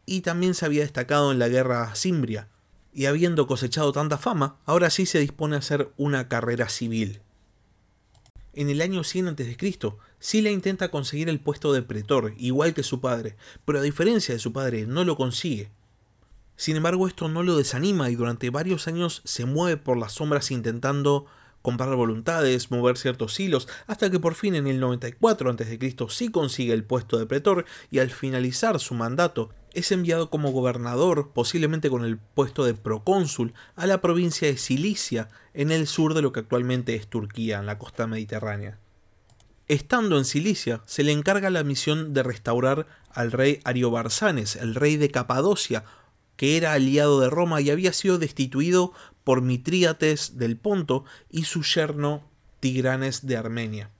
y 0.05 0.21
también 0.21 0.53
se 0.53 0.67
había 0.67 0.83
destacado 0.83 1.33
en 1.33 1.39
la 1.39 1.49
guerra 1.49 1.95
cimbria. 1.95 2.49
Y 2.93 3.07
habiendo 3.07 3.47
cosechado 3.47 3.91
tanta 3.93 4.19
fama, 4.19 4.59
ahora 4.67 4.91
sí 4.91 5.07
se 5.07 5.19
dispone 5.19 5.57
a 5.57 5.61
hacer 5.61 5.91
una 5.97 6.29
carrera 6.29 6.69
civil. 6.69 7.23
En 8.53 8.69
el 8.69 8.83
año 8.83 9.03
100 9.03 9.29
a.C., 9.29 9.57
Sila 10.19 10.51
intenta 10.51 10.91
conseguir 10.91 11.31
el 11.31 11.41
puesto 11.41 11.73
de 11.73 11.81
pretor, 11.81 12.35
igual 12.37 12.75
que 12.75 12.83
su 12.83 13.01
padre, 13.01 13.39
pero 13.65 13.79
a 13.79 13.83
diferencia 13.83 14.35
de 14.35 14.41
su 14.41 14.53
padre, 14.53 14.87
no 14.87 15.05
lo 15.05 15.17
consigue. 15.17 15.71
Sin 16.55 16.77
embargo, 16.77 17.09
esto 17.09 17.31
no 17.31 17.43
lo 17.43 17.57
desanima 17.57 18.11
y 18.11 18.15
durante 18.15 18.51
varios 18.51 18.89
años 18.89 19.23
se 19.25 19.47
mueve 19.47 19.79
por 19.79 19.97
las 19.97 20.13
sombras 20.13 20.51
intentando 20.51 21.25
comprar 21.63 21.95
voluntades, 21.97 22.71
mover 22.71 22.97
ciertos 22.97 23.39
hilos, 23.41 23.69
hasta 23.87 24.11
que 24.11 24.21
por 24.21 24.35
fin 24.35 24.55
en 24.55 24.67
el 24.67 24.81
94 24.81 25.51
a.C. 25.51 25.97
sí 26.09 26.29
consigue 26.31 26.73
el 26.73 26.85
puesto 26.85 27.19
de 27.19 27.27
pretor 27.27 27.65
y 27.91 27.99
al 27.99 28.11
finalizar 28.11 28.79
su 28.81 28.95
mandato 28.95 29.51
es 29.75 29.93
enviado 29.93 30.31
como 30.31 30.51
gobernador, 30.51 31.31
posiblemente 31.33 31.91
con 31.91 32.05
el 32.05 32.19
puesto 32.19 32.65
de 32.65 32.75
procónsul, 32.75 33.55
a 33.77 33.87
la 33.87 34.01
provincia 34.01 34.49
de 34.49 34.57
Cilicia, 34.57 35.29
en 35.55 35.71
el 35.71 35.87
sur 35.87 36.15
de 36.15 36.23
lo 36.23 36.33
que 36.33 36.41
actualmente 36.41 36.95
es 36.95 37.09
Turquía, 37.09 37.59
en 37.59 37.67
la 37.67 37.79
costa 37.79 38.07
mediterránea. 38.07 38.79
Estando 39.69 40.17
en 40.17 40.25
Cilicia, 40.25 40.81
se 40.87 41.03
le 41.03 41.13
encarga 41.13 41.51
la 41.51 41.63
misión 41.63 42.15
de 42.15 42.23
restaurar 42.23 42.87
al 43.11 43.33
rey 43.33 43.61
Ariobarzanes, 43.65 44.57
el 44.57 44.75
rey 44.75 44.97
de 44.97 45.11
Capadocia, 45.11 45.85
que 46.37 46.57
era 46.57 46.73
aliado 46.73 47.21
de 47.21 47.29
Roma 47.29 47.61
y 47.61 47.69
había 47.69 47.93
sido 47.93 48.19
destituido 48.19 48.93
por 49.29 49.43
Mitríates 49.43 50.39
del 50.39 50.57
Ponto 50.57 51.05
y 51.29 51.45
su 51.45 51.63
yerno 51.63 52.23
Tigranes 52.61 53.27
de 53.27 53.37
Armenia. 53.37 53.91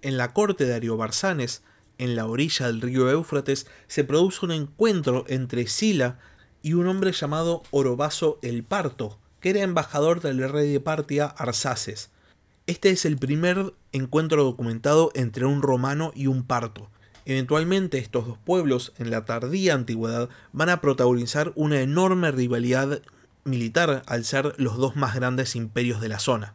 En 0.00 0.16
la 0.16 0.32
corte 0.32 0.64
de 0.64 0.72
Ariobarzanes, 0.72 1.62
en 1.98 2.16
la 2.16 2.24
orilla 2.24 2.68
del 2.68 2.80
río 2.80 3.10
Éufrates, 3.10 3.66
se 3.88 4.02
produce 4.02 4.46
un 4.46 4.52
encuentro 4.52 5.26
entre 5.28 5.66
Sila 5.66 6.18
y 6.62 6.72
un 6.72 6.86
hombre 6.86 7.12
llamado 7.12 7.62
Orobaso 7.72 8.38
el 8.40 8.64
Parto, 8.64 9.18
que 9.38 9.50
era 9.50 9.60
embajador 9.60 10.22
del 10.22 10.48
rey 10.48 10.72
de 10.72 10.80
Partia 10.80 11.26
Arsaces. 11.26 12.08
Este 12.66 12.88
es 12.88 13.04
el 13.04 13.18
primer 13.18 13.74
encuentro 13.92 14.44
documentado 14.44 15.10
entre 15.14 15.44
un 15.44 15.60
romano 15.60 16.10
y 16.14 16.26
un 16.26 16.44
parto. 16.44 16.88
Eventualmente 17.26 17.98
estos 17.98 18.26
dos 18.26 18.38
pueblos, 18.38 18.94
en 18.96 19.10
la 19.10 19.26
tardía 19.26 19.74
antigüedad, 19.74 20.30
van 20.52 20.70
a 20.70 20.80
protagonizar 20.80 21.52
una 21.54 21.82
enorme 21.82 22.30
rivalidad 22.30 23.02
militar 23.44 24.02
al 24.06 24.24
ser 24.24 24.54
los 24.58 24.76
dos 24.76 24.96
más 24.96 25.14
grandes 25.14 25.56
imperios 25.56 26.00
de 26.00 26.08
la 26.08 26.18
zona. 26.18 26.54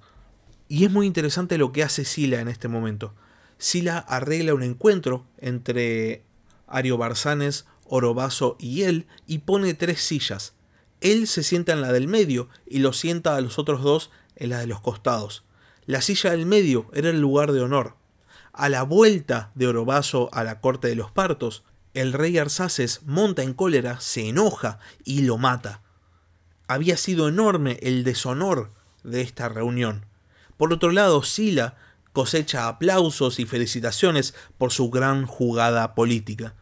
Y 0.68 0.86
es 0.86 0.92
muy 0.92 1.06
interesante 1.06 1.58
lo 1.58 1.72
que 1.72 1.84
hace 1.84 2.06
Sila 2.06 2.40
en 2.40 2.48
este 2.48 2.68
momento. 2.68 3.14
Sila 3.58 3.98
arregla 3.98 4.54
un 4.54 4.64
encuentro 4.64 5.26
entre 5.38 6.24
Ariobarzanes, 6.68 7.66
Orobaso 7.86 8.58
y 8.60 8.84
él 8.84 9.08
y 9.28 9.40
pone 9.40 9.74
tres 9.74 10.02
sillas. 10.02 10.54
Él 11.02 11.28
se 11.28 11.44
sienta 11.44 11.74
en 11.74 11.82
la 11.82 11.92
del 11.92 12.08
medio 12.08 12.50
y 12.66 12.80
lo 12.80 12.94
sienta 12.94 13.36
a 13.36 13.42
los 13.42 13.60
otros 13.60 13.84
dos 13.84 14.10
en 14.36 14.50
la 14.50 14.60
de 14.60 14.68
los 14.68 14.82
costados. 14.82 15.44
La 15.86 16.02
silla 16.02 16.32
del 16.32 16.46
medio 16.46 16.90
era 16.94 17.10
el 17.10 17.22
lugar 17.22 17.52
de 17.52 17.62
honor. 17.62 17.96
A 18.54 18.70
la 18.70 18.84
vuelta 18.84 19.52
de 19.54 19.68
Orobaso 19.68 20.30
a 20.34 20.44
la 20.44 20.62
corte 20.62 20.88
de 20.88 20.96
los 20.96 21.12
partos, 21.12 21.64
el 21.94 22.12
rey 22.12 22.38
Arsaces 22.38 23.02
monta 23.06 23.44
en 23.44 23.54
cólera, 23.54 24.00
se 24.00 24.28
enoja 24.28 24.80
y 25.04 25.22
lo 25.22 25.38
mata. 25.38 25.82
Había 26.68 26.98
sido 26.98 27.28
enorme 27.28 27.80
el 27.82 28.04
deshonor 28.04 28.72
de 29.04 29.22
esta 29.22 29.50
reunión. 29.50 30.06
Por 30.58 30.74
otro 30.74 30.92
lado, 30.92 31.24
Sila 31.24 31.76
cosecha 32.16 32.70
aplausos 32.70 33.40
y 33.40 33.46
felicitaciones 33.46 34.34
por 34.58 34.72
su 34.72 34.90
gran 34.90 35.26
jugada 35.26 35.96
política. 35.96 36.54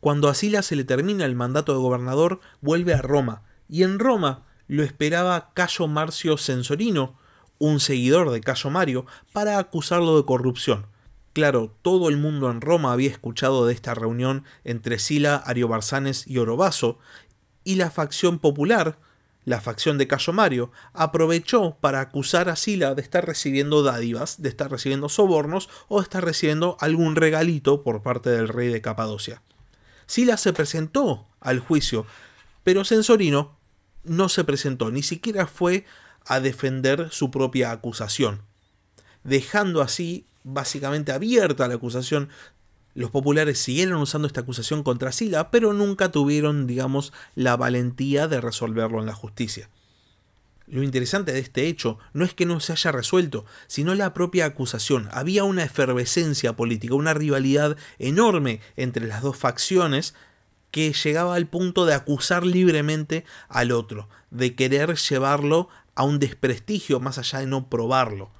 Cuando 0.00 0.28
a 0.28 0.34
Sila 0.34 0.62
se 0.62 0.76
le 0.76 0.84
termina 0.84 1.26
el 1.26 1.36
mandato 1.36 1.74
de 1.74 1.78
gobernador, 1.78 2.40
vuelve 2.62 2.94
a 2.94 3.02
Roma, 3.02 3.42
y 3.68 3.82
en 3.82 3.98
Roma 3.98 4.44
lo 4.66 4.82
esperaba 4.82 5.50
Cayo 5.52 5.86
Marcio 5.86 6.38
Censorino, 6.38 7.18
un 7.58 7.80
seguidor 7.80 8.30
de 8.30 8.40
Cayo 8.40 8.70
Mario, 8.70 9.06
para 9.32 9.58
acusarlo 9.58 10.16
de 10.16 10.24
corrupción. 10.24 10.86
Claro, 11.34 11.72
todo 11.82 12.08
el 12.08 12.16
mundo 12.16 12.50
en 12.50 12.60
Roma 12.60 12.92
había 12.92 13.10
escuchado 13.10 13.66
de 13.66 13.74
esta 13.74 13.94
reunión 13.94 14.44
entre 14.64 14.98
Sila, 14.98 15.36
Ariobarzanes 15.36 16.26
y 16.26 16.38
Orobaso, 16.38 16.98
y 17.62 17.76
la 17.76 17.90
facción 17.90 18.38
popular, 18.38 18.98
la 19.44 19.60
facción 19.60 19.98
de 19.98 20.06
Cayo 20.06 20.32
Mario 20.32 20.70
aprovechó 20.92 21.76
para 21.80 22.00
acusar 22.00 22.48
a 22.48 22.56
Sila 22.56 22.94
de 22.94 23.02
estar 23.02 23.26
recibiendo 23.26 23.82
dádivas, 23.82 24.40
de 24.40 24.48
estar 24.48 24.70
recibiendo 24.70 25.08
sobornos 25.08 25.68
o 25.88 25.98
de 25.98 26.04
estar 26.04 26.24
recibiendo 26.24 26.76
algún 26.80 27.16
regalito 27.16 27.82
por 27.82 28.02
parte 28.02 28.30
del 28.30 28.48
rey 28.48 28.68
de 28.68 28.80
Capadocia. 28.80 29.42
Sila 30.06 30.36
se 30.36 30.52
presentó 30.52 31.26
al 31.40 31.58
juicio, 31.58 32.06
pero 32.62 32.84
Censorino 32.84 33.58
no 34.04 34.28
se 34.28 34.44
presentó, 34.44 34.90
ni 34.90 35.02
siquiera 35.02 35.46
fue 35.46 35.84
a 36.24 36.40
defender 36.40 37.08
su 37.10 37.30
propia 37.30 37.72
acusación, 37.72 38.42
dejando 39.24 39.82
así 39.82 40.26
básicamente 40.44 41.12
abierta 41.12 41.68
la 41.68 41.74
acusación 41.74 42.28
los 42.94 43.10
populares 43.10 43.58
siguieron 43.58 44.00
usando 44.00 44.26
esta 44.26 44.40
acusación 44.40 44.82
contra 44.82 45.12
Sila, 45.12 45.50
pero 45.50 45.72
nunca 45.72 46.10
tuvieron, 46.10 46.66
digamos, 46.66 47.12
la 47.34 47.56
valentía 47.56 48.28
de 48.28 48.40
resolverlo 48.40 49.00
en 49.00 49.06
la 49.06 49.14
justicia. 49.14 49.70
Lo 50.66 50.82
interesante 50.82 51.32
de 51.32 51.40
este 51.40 51.66
hecho 51.66 51.98
no 52.12 52.24
es 52.24 52.34
que 52.34 52.46
no 52.46 52.60
se 52.60 52.72
haya 52.72 52.92
resuelto, 52.92 53.44
sino 53.66 53.94
la 53.94 54.14
propia 54.14 54.46
acusación. 54.46 55.08
Había 55.12 55.44
una 55.44 55.64
efervescencia 55.64 56.54
política, 56.54 56.94
una 56.94 57.14
rivalidad 57.14 57.76
enorme 57.98 58.60
entre 58.76 59.06
las 59.06 59.22
dos 59.22 59.36
facciones 59.36 60.14
que 60.70 60.92
llegaba 60.92 61.34
al 61.34 61.46
punto 61.46 61.84
de 61.84 61.94
acusar 61.94 62.46
libremente 62.46 63.24
al 63.48 63.72
otro, 63.72 64.08
de 64.30 64.54
querer 64.54 64.96
llevarlo 64.96 65.68
a 65.94 66.04
un 66.04 66.18
desprestigio 66.18 67.00
más 67.00 67.18
allá 67.18 67.40
de 67.40 67.46
no 67.46 67.68
probarlo. 67.68 68.30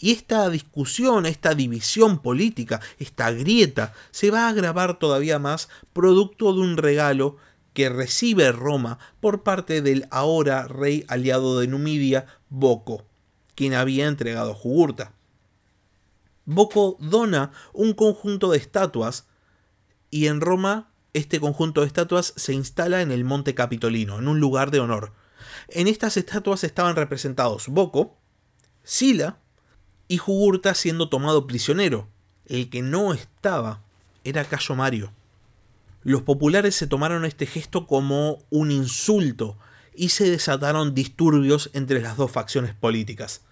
Y 0.00 0.12
esta 0.12 0.48
discusión, 0.48 1.26
esta 1.26 1.54
división 1.54 2.20
política, 2.22 2.80
esta 2.98 3.32
grieta, 3.32 3.92
se 4.12 4.30
va 4.30 4.46
a 4.46 4.50
agravar 4.50 5.00
todavía 5.00 5.40
más 5.40 5.68
producto 5.92 6.54
de 6.54 6.60
un 6.60 6.76
regalo 6.76 7.36
que 7.74 7.88
recibe 7.88 8.52
Roma 8.52 8.98
por 9.20 9.42
parte 9.42 9.82
del 9.82 10.06
ahora 10.10 10.68
rey 10.68 11.04
aliado 11.08 11.58
de 11.58 11.66
Numidia, 11.66 12.26
Boco, 12.48 13.06
quien 13.56 13.74
había 13.74 14.06
entregado 14.06 14.54
Jugurta. 14.54 15.12
Boco 16.44 16.96
dona 17.00 17.50
un 17.72 17.92
conjunto 17.92 18.52
de 18.52 18.58
estatuas 18.58 19.26
y 20.10 20.28
en 20.28 20.40
Roma 20.40 20.92
este 21.12 21.40
conjunto 21.40 21.80
de 21.80 21.88
estatuas 21.88 22.32
se 22.36 22.52
instala 22.52 23.02
en 23.02 23.10
el 23.10 23.24
Monte 23.24 23.54
Capitolino, 23.54 24.18
en 24.18 24.28
un 24.28 24.38
lugar 24.38 24.70
de 24.70 24.78
honor. 24.78 25.12
En 25.68 25.88
estas 25.88 26.16
estatuas 26.16 26.62
estaban 26.62 26.94
representados 26.94 27.66
Boco, 27.66 28.16
Sila, 28.84 29.40
y 30.08 30.16
Jugurta 30.16 30.74
siendo 30.74 31.08
tomado 31.08 31.46
prisionero. 31.46 32.08
El 32.46 32.70
que 32.70 32.82
no 32.82 33.12
estaba 33.12 33.82
era 34.24 34.44
Cayo 34.44 34.74
Mario. 34.74 35.12
Los 36.02 36.22
populares 36.22 36.74
se 36.74 36.86
tomaron 36.86 37.24
este 37.24 37.46
gesto 37.46 37.86
como 37.86 38.38
un 38.50 38.70
insulto 38.70 39.58
y 39.94 40.08
se 40.08 40.30
desataron 40.30 40.94
disturbios 40.94 41.70
entre 41.74 42.00
las 42.00 42.16
dos 42.16 42.30
facciones 42.30 42.74
políticas. 42.74 43.42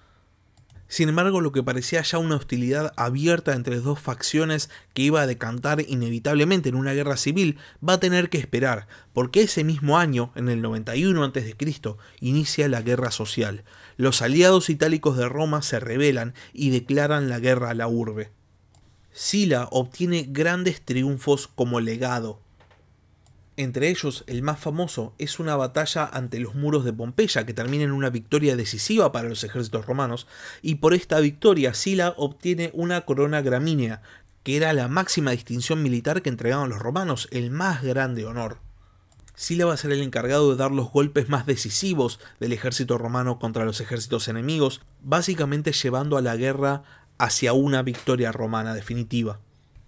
Sin 0.88 1.08
embargo, 1.08 1.40
lo 1.40 1.50
que 1.50 1.64
parecía 1.64 2.00
ya 2.02 2.18
una 2.18 2.36
hostilidad 2.36 2.92
abierta 2.96 3.54
entre 3.54 3.80
dos 3.80 3.98
facciones 3.98 4.70
que 4.94 5.02
iba 5.02 5.20
a 5.20 5.26
decantar 5.26 5.80
inevitablemente 5.86 6.68
en 6.68 6.76
una 6.76 6.92
guerra 6.92 7.16
civil 7.16 7.58
va 7.86 7.94
a 7.94 8.00
tener 8.00 8.30
que 8.30 8.38
esperar, 8.38 8.86
porque 9.12 9.42
ese 9.42 9.64
mismo 9.64 9.98
año, 9.98 10.30
en 10.36 10.48
el 10.48 10.62
91 10.62 11.24
a.C., 11.24 11.56
inicia 12.20 12.68
la 12.68 12.82
guerra 12.82 13.10
social. 13.10 13.64
Los 13.96 14.22
aliados 14.22 14.70
itálicos 14.70 15.16
de 15.16 15.28
Roma 15.28 15.62
se 15.62 15.80
rebelan 15.80 16.34
y 16.52 16.70
declaran 16.70 17.28
la 17.28 17.38
guerra 17.38 17.70
a 17.70 17.74
la 17.74 17.88
urbe. 17.88 18.30
Sila 19.12 19.68
obtiene 19.70 20.26
grandes 20.28 20.82
triunfos 20.82 21.48
como 21.48 21.80
legado, 21.80 22.40
entre 23.56 23.88
ellos, 23.88 24.24
el 24.26 24.42
más 24.42 24.60
famoso 24.60 25.14
es 25.16 25.38
una 25.38 25.56
batalla 25.56 26.04
ante 26.04 26.40
los 26.40 26.54
muros 26.54 26.84
de 26.84 26.92
Pompeya 26.92 27.46
que 27.46 27.54
termina 27.54 27.84
en 27.84 27.92
una 27.92 28.10
victoria 28.10 28.54
decisiva 28.54 29.12
para 29.12 29.30
los 29.30 29.44
ejércitos 29.44 29.86
romanos, 29.86 30.26
y 30.60 30.76
por 30.76 30.92
esta 30.92 31.20
victoria 31.20 31.72
Sila 31.72 32.12
obtiene 32.18 32.70
una 32.74 33.00
corona 33.06 33.40
gramínea, 33.40 34.02
que 34.42 34.58
era 34.58 34.74
la 34.74 34.88
máxima 34.88 35.30
distinción 35.30 35.82
militar 35.82 36.20
que 36.20 36.28
entregaban 36.28 36.68
los 36.68 36.80
romanos, 36.80 37.28
el 37.30 37.50
más 37.50 37.82
grande 37.82 38.26
honor. 38.26 38.65
Sila 39.36 39.66
va 39.66 39.74
a 39.74 39.76
ser 39.76 39.92
el 39.92 40.02
encargado 40.02 40.50
de 40.50 40.56
dar 40.56 40.72
los 40.72 40.90
golpes 40.90 41.28
más 41.28 41.46
decisivos 41.46 42.18
del 42.40 42.52
ejército 42.52 42.98
romano 42.98 43.38
contra 43.38 43.64
los 43.64 43.80
ejércitos 43.80 44.26
enemigos, 44.26 44.80
básicamente 45.02 45.70
llevando 45.70 46.16
a 46.16 46.22
la 46.22 46.36
guerra 46.36 46.82
hacia 47.18 47.52
una 47.52 47.82
victoria 47.82 48.32
romana 48.32 48.74
definitiva 48.74 49.38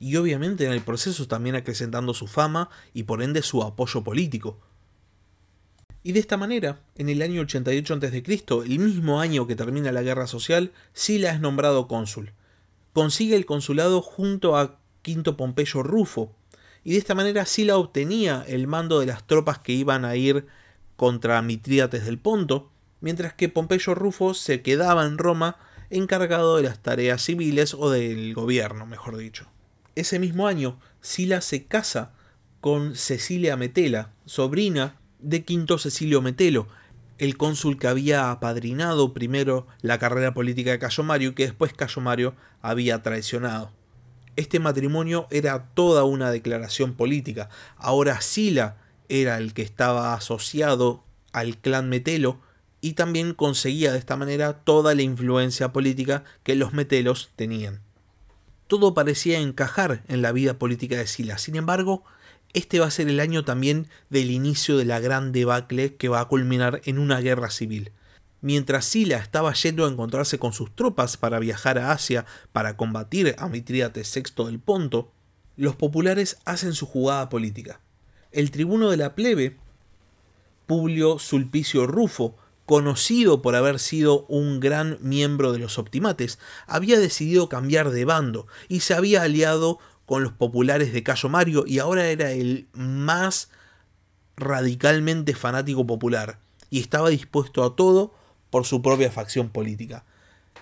y 0.01 0.17
obviamente 0.17 0.65
en 0.65 0.73
el 0.73 0.81
proceso 0.81 1.27
también 1.27 1.57
acrecentando 1.57 2.15
su 2.15 2.27
fama 2.27 2.71
y 2.95 3.05
por 3.05 3.23
ende 3.23 3.43
su 3.43 3.63
apoyo 3.63 4.05
político. 4.05 4.59
Y 6.03 6.13
de 6.13 6.21
esta 6.21 6.37
manera, 6.37 6.81
en 6.95 7.09
el 7.09 7.21
año 7.23 7.43
88 7.43 7.95
a.C., 7.95 8.45
el 8.65 8.79
mismo 8.79 9.21
año 9.21 9.47
que 9.47 9.57
termina 9.57 9.93
la 9.93 10.03
guerra 10.03 10.27
social, 10.27 10.73
Sila 10.93 11.31
es 11.31 11.41
nombrado 11.41 11.89
cónsul. 11.89 12.33
Consigue 12.93 13.37
el 13.37 13.47
consulado 13.47 14.01
junto 14.01 14.57
a 14.57 14.79
Quinto 15.03 15.37
Pompeyo 15.37 15.83
Rufo, 15.83 16.33
y 16.85 16.93
de 16.93 16.99
esta 16.99 17.15
manera 17.15 17.47
Sila 17.47 17.77
obtenía 17.77 18.45
el 18.47 18.67
mando 18.67 19.01
de 19.01 19.07
las 19.07 19.27
tropas 19.27 19.59
que 19.59 19.73
iban 19.73 20.05
a 20.05 20.17
ir 20.17 20.47
contra 20.97 21.41
Mitrídates 21.43 22.05
del 22.05 22.19
Ponto, 22.19 22.71
mientras 23.01 23.35
que 23.35 23.49
Pompeyo 23.49 23.95
Rufo 23.95 24.35
se 24.35 24.63
quedaba 24.63 25.07
en 25.07 25.19
Roma 25.19 25.57
encargado 25.91 26.57
de 26.57 26.65
las 26.65 26.83
tareas 26.83 27.23
civiles 27.23 27.75
o 27.75 27.91
del 27.91 28.35
gobierno, 28.35 28.87
mejor 28.87 29.17
dicho. 29.17 29.47
Ese 29.95 30.19
mismo 30.19 30.47
año, 30.47 30.79
Sila 31.01 31.41
se 31.41 31.67
casa 31.67 32.13
con 32.61 32.95
Cecilia 32.95 33.57
Metela, 33.57 34.13
sobrina 34.27 34.97
de 35.19 35.45
Quinto 35.45 35.79
Cecilio 35.79 36.21
Metelo, 36.21 36.69
el 37.19 37.37
cónsul 37.37 37.79
que 37.79 37.89
había 37.89 38.31
apadrinado 38.31 39.13
primero 39.13 39.67
la 39.83 39.99
carrera 39.99 40.35
política 40.35 40.71
de 40.71 40.79
Cayo 40.79 41.03
Mario 41.03 41.31
y 41.31 41.35
que 41.35 41.45
después 41.45 41.73
Cayo 41.73 42.01
Mario 42.01 42.35
había 42.63 43.03
traicionado. 43.03 43.73
Este 44.39 44.59
matrimonio 44.59 45.27
era 45.31 45.69
toda 45.75 46.05
una 46.05 46.31
declaración 46.31 46.95
política. 46.95 47.51
Ahora 47.77 48.23
Sila 48.23 48.79
era 49.11 49.37
el 49.37 49.53
que 49.53 49.63
estaba 49.63 50.15
asociado 50.15 51.05
al 51.33 51.59
clan 51.59 51.91
Metelo 51.91 52.41
y 52.81 52.93
también 52.95 53.35
conseguía 53.35 53.93
de 53.93 53.99
esta 53.99 54.17
manera 54.17 54.55
toda 54.55 54.95
la 54.95 55.03
influencia 55.03 55.73
política 55.73 56.25
que 56.43 56.55
los 56.55 56.73
Metelos 56.73 57.31
tenían 57.37 57.83
todo 58.69 58.95
parecía 58.95 59.41
encajar 59.41 60.05
en 60.09 60.23
la 60.23 60.31
vida 60.31 60.59
política 60.59 60.97
de 60.97 61.07
Sila. 61.07 61.39
Sin 61.39 61.57
embargo, 61.57 62.05
este 62.53 62.79
va 62.79 62.87
a 62.87 62.91
ser 62.91 63.09
el 63.09 63.19
año 63.19 63.45
también 63.45 63.89
del 64.11 64.31
inicio 64.31 64.77
de 64.77 64.85
la 64.85 65.01
gran 65.01 65.33
debacle 65.33 65.97
que 65.97 66.09
va 66.09 66.21
a 66.21 66.29
culminar 66.29 66.83
en 66.85 66.99
una 66.99 67.21
guerra 67.21 67.51
civil. 67.51 67.93
Mientras 68.41 68.85
Sila 68.85 69.17
estaba 69.17 69.53
yendo 69.53 69.85
a 69.85 69.89
encontrarse 69.89 70.39
con 70.39 70.53
sus 70.53 70.75
tropas 70.75 71.17
para 71.17 71.41
viajar 71.41 71.79
a 71.79 71.91
Asia 71.91 72.25
para 72.53 72.77
combatir 72.77 73.35
a 73.39 73.49
Mitrídates 73.49 74.15
VI 74.15 74.45
del 74.45 74.61
Ponto, 74.61 75.11
los 75.57 75.75
populares 75.75 76.39
hacen 76.45 76.73
su 76.73 76.87
jugada 76.87 77.29
política. 77.29 77.81
El 78.31 78.51
tribuno 78.53 78.91
de 78.91 78.97
la 78.97 79.15
plebe, 79.17 79.57
Publio 80.67 81.19
Sulpicio 81.19 81.87
Rufo, 81.87 82.37
conocido 82.65 83.43
por 83.43 83.57
haber 83.57 83.79
sido 83.79 84.27
un 84.27 84.61
gran 84.61 84.99
miembro 85.01 85.53
de 85.53 85.59
los 85.59 85.79
optimates, 85.79 86.39
había 86.67 87.01
decidido 87.01 87.49
cambiar 87.49 87.91
de 87.91 88.05
bando 88.05 88.47
y 88.69 88.81
se 88.81 88.95
había 88.95 89.23
aliado 89.23 89.79
con 90.07 90.23
los 90.23 90.33
populares 90.33 90.93
de 90.93 91.03
Cayo 91.03 91.29
Mario 91.29 91.65
y 91.67 91.81
ahora 91.81 92.07
era 92.09 92.31
el 92.31 92.69
más 92.73 93.51
radicalmente 94.37 95.35
fanático 95.35 95.87
popular. 95.87 96.39
y 96.71 96.81
estaba 96.81 97.09
dispuesto 97.09 97.65
a 97.65 97.75
todo 97.75 98.13
por 98.51 98.67
su 98.67 98.83
propia 98.83 99.11
facción 99.11 99.49
política. 99.51 100.05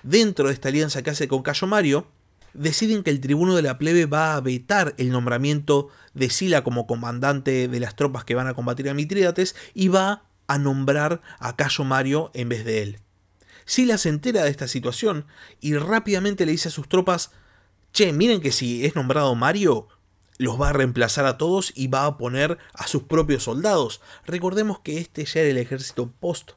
Dentro 0.03 0.49
de 0.49 0.55
esta 0.55 0.69
alianza 0.69 1.03
que 1.03 1.11
hace 1.11 1.29
con 1.29 1.43
Cayo 1.43 1.67
Mario, 1.67 2.07
deciden 2.55 3.03
que 3.03 3.11
el 3.11 3.21
tribuno 3.21 3.55
de 3.55 3.63
la 3.63 3.79
plebe 3.79 4.07
va 4.07 4.35
a 4.35 4.41
vetar 4.41 4.95
el 4.99 5.11
nombramiento 5.11 5.89
de 6.15 6.31
Sila 6.31 6.65
como 6.65 6.87
comandante 6.87 7.69
de 7.69 7.81
las 7.81 7.97
tropas 7.97 8.25
que 8.25 8.35
van 8.35 8.47
a 8.47 8.55
combatir 8.55 8.89
a 8.89 8.95
Mitrídates 8.95 9.55
y 9.75 9.89
va 9.89 10.25
a 10.47 10.59
nombrar 10.59 11.21
a 11.39 11.57
Cayo 11.57 11.85
Mario 11.85 12.31
en 12.35 12.49
vez 12.49 12.65
de 12.65 12.83
él. 12.83 12.99
Sila 13.65 13.99
se 13.99 14.09
entera 14.09 14.45
de 14.45 14.51
esta 14.51 14.69
situación 14.69 15.27
y 15.61 15.77
rápidamente 15.77 16.47
le 16.47 16.53
dice 16.53 16.69
a 16.69 16.73
sus 16.73 16.89
tropas, 16.89 17.33
che, 17.93 18.13
miren 18.13 18.41
que 18.41 18.53
si 18.53 18.87
es 18.87 18.95
nombrado 18.95 19.35
Mario, 19.35 19.89
los 20.39 20.61
va 20.61 20.69
a 20.69 20.73
reemplazar 20.73 21.27
a 21.27 21.39
todos 21.39 21.73
y 21.75 21.89
va 21.89 22.07
a 22.07 22.17
poner 22.17 22.59
a 22.75 22.87
sus 22.87 23.03
propios 23.03 23.43
soldados. 23.43 24.01
Recordemos 24.25 24.81
que 24.81 24.99
este 24.99 25.25
ya 25.25 25.41
era 25.41 25.51
el 25.51 25.59
ejército 25.59 26.13
post 26.21 26.53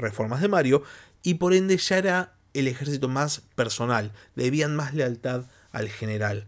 reformas 0.00 0.40
de 0.40 0.48
Mario 0.48 0.82
y 1.22 1.34
por 1.34 1.54
ende 1.54 1.76
ya 1.76 1.98
era 1.98 2.34
el 2.54 2.66
ejército 2.66 3.08
más 3.08 3.42
personal, 3.54 4.12
debían 4.34 4.74
más 4.74 4.94
lealtad 4.94 5.44
al 5.70 5.88
general. 5.88 6.46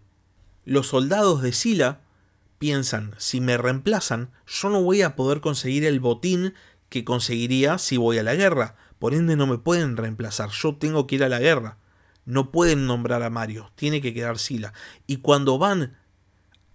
Los 0.64 0.88
soldados 0.88 1.42
de 1.42 1.52
Sila 1.52 2.00
piensan, 2.58 3.14
si 3.18 3.40
me 3.40 3.56
reemplazan, 3.56 4.30
yo 4.46 4.70
no 4.70 4.82
voy 4.82 5.02
a 5.02 5.16
poder 5.16 5.40
conseguir 5.40 5.84
el 5.84 6.00
botín 6.00 6.54
que 6.88 7.04
conseguiría 7.04 7.78
si 7.78 7.96
voy 7.96 8.18
a 8.18 8.22
la 8.22 8.34
guerra, 8.34 8.76
por 8.98 9.14
ende 9.14 9.34
no 9.34 9.46
me 9.46 9.58
pueden 9.58 9.96
reemplazar, 9.96 10.50
yo 10.50 10.76
tengo 10.76 11.06
que 11.06 11.16
ir 11.16 11.24
a 11.24 11.28
la 11.28 11.40
guerra. 11.40 11.78
No 12.24 12.52
pueden 12.52 12.86
nombrar 12.86 13.24
a 13.24 13.30
Mario, 13.30 13.72
tiene 13.74 14.00
que 14.00 14.14
quedar 14.14 14.38
Sila. 14.38 14.72
Y 15.08 15.16
cuando 15.16 15.58
van 15.58 15.96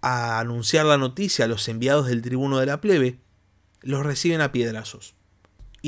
a 0.02 0.38
anunciar 0.38 0.84
la 0.84 0.98
noticia 0.98 1.46
a 1.46 1.48
los 1.48 1.66
enviados 1.68 2.06
del 2.06 2.20
tribuno 2.20 2.58
de 2.58 2.66
la 2.66 2.82
plebe, 2.82 3.18
los 3.80 4.04
reciben 4.04 4.42
a 4.42 4.52
piedrazos. 4.52 5.14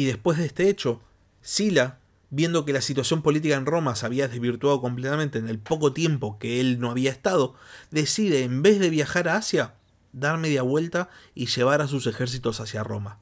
Y 0.01 0.07
después 0.07 0.39
de 0.39 0.47
este 0.47 0.71
hecho, 0.71 1.03
Sila 1.43 1.99
viendo 2.31 2.65
que 2.65 2.73
la 2.73 2.81
situación 2.81 3.21
política 3.21 3.57
en 3.57 3.67
Roma 3.67 3.95
se 3.95 4.07
había 4.07 4.29
desvirtuado 4.29 4.81
completamente 4.81 5.39
en 5.39 5.47
el 5.47 5.59
poco 5.59 5.93
tiempo 5.93 6.39
que 6.39 6.59
él 6.59 6.81
no 6.81 6.91
había 6.91 7.11
estado, 7.11 7.55
decide, 7.91 8.45
en 8.45 8.63
vez 8.63 8.79
de 8.79 8.89
viajar 8.89 9.29
a 9.29 9.37
Asia, 9.37 9.75
dar 10.15 10.39
media 10.39 10.63
vuelta 10.63 11.11
y 11.35 11.49
llevar 11.49 11.83
a 11.83 11.87
sus 11.87 12.07
ejércitos 12.07 12.61
hacia 12.61 12.83
Roma. 12.83 13.19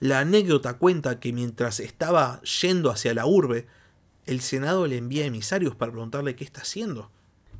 La 0.00 0.20
anécdota 0.20 0.78
cuenta 0.78 1.20
que 1.20 1.34
mientras 1.34 1.80
estaba 1.80 2.40
yendo 2.62 2.90
hacia 2.90 3.12
la 3.12 3.26
urbe, 3.26 3.66
el 4.24 4.40
Senado 4.40 4.86
le 4.86 4.96
envía 4.96 5.26
emisarios 5.26 5.76
para 5.76 5.92
preguntarle 5.92 6.34
qué 6.34 6.44
está 6.44 6.62
haciendo. 6.62 7.10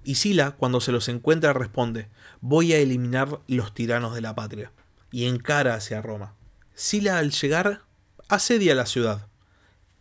Y 0.03 0.15
Sila, 0.15 0.53
cuando 0.53 0.81
se 0.81 0.93
los 0.93 1.11
encuentra, 1.11 1.53
responde, 1.53 2.09
voy 2.41 2.73
a 2.73 2.79
eliminar 2.79 3.39
los 3.49 3.75
tiranos 3.75 4.15
de 4.15 4.23
la 4.23 4.35
patria, 4.35 4.73
y 5.11 5.27
encara 5.27 5.75
hacia 5.75 6.01
Roma. 6.01 6.37
Sila 6.75 7.19
al 7.19 7.33
llegar 7.33 7.83
asedia 8.35 8.75
la 8.75 8.87
ciudad, 8.87 9.29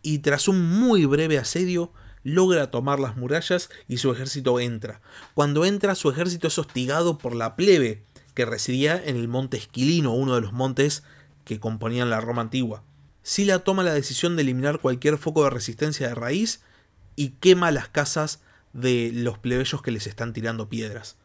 y 0.00 0.18
tras 0.20 0.48
un 0.48 0.64
muy 0.64 1.04
breve 1.04 1.38
asedio 1.38 1.92
logra 2.24 2.70
tomar 2.70 2.98
las 2.98 3.16
murallas 3.16 3.68
y 3.88 3.98
su 3.98 4.10
ejército 4.10 4.58
entra. 4.58 5.00
Cuando 5.34 5.64
entra 5.64 5.94
su 5.94 6.10
ejército 6.10 6.48
es 6.48 6.58
hostigado 6.58 7.18
por 7.18 7.34
la 7.34 7.56
plebe 7.56 8.04
que 8.34 8.46
residía 8.46 9.00
en 9.04 9.16
el 9.16 9.28
monte 9.28 9.58
Esquilino, 9.58 10.14
uno 10.14 10.34
de 10.34 10.40
los 10.40 10.52
montes 10.52 11.02
que 11.44 11.60
componían 11.60 12.10
la 12.10 12.20
Roma 12.20 12.42
antigua. 12.42 12.82
Sila 13.22 13.60
toma 13.60 13.82
la 13.82 13.92
decisión 13.92 14.36
de 14.36 14.42
eliminar 14.42 14.80
cualquier 14.80 15.18
foco 15.18 15.44
de 15.44 15.50
resistencia 15.50 16.08
de 16.08 16.14
raíz 16.14 16.62
y 17.16 17.30
quema 17.30 17.70
las 17.70 17.88
casas 17.88 18.40
de 18.72 19.10
los 19.12 19.38
plebeyos 19.38 19.82
que 19.82 19.90
les 19.90 20.06
están 20.06 20.32
tirando 20.32 20.68
piedras. 20.68 21.16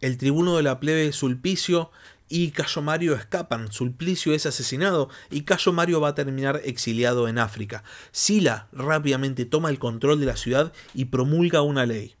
El 0.00 0.18
tribuno 0.18 0.56
de 0.56 0.64
la 0.64 0.80
plebe 0.80 1.12
Sulpicio 1.12 1.92
y 2.32 2.50
Cayo 2.52 2.80
Mario 2.80 3.14
escapan, 3.14 3.70
Sulplicio 3.70 4.32
es 4.32 4.46
asesinado 4.46 5.10
y 5.30 5.42
Cayo 5.42 5.70
Mario 5.74 6.00
va 6.00 6.08
a 6.08 6.14
terminar 6.14 6.62
exiliado 6.64 7.28
en 7.28 7.36
África. 7.36 7.84
Sila 8.10 8.68
rápidamente 8.72 9.44
toma 9.44 9.68
el 9.68 9.78
control 9.78 10.18
de 10.18 10.24
la 10.24 10.36
ciudad 10.36 10.72
y 10.94 11.04
promulga 11.04 11.60
una 11.60 11.84
ley, 11.84 12.14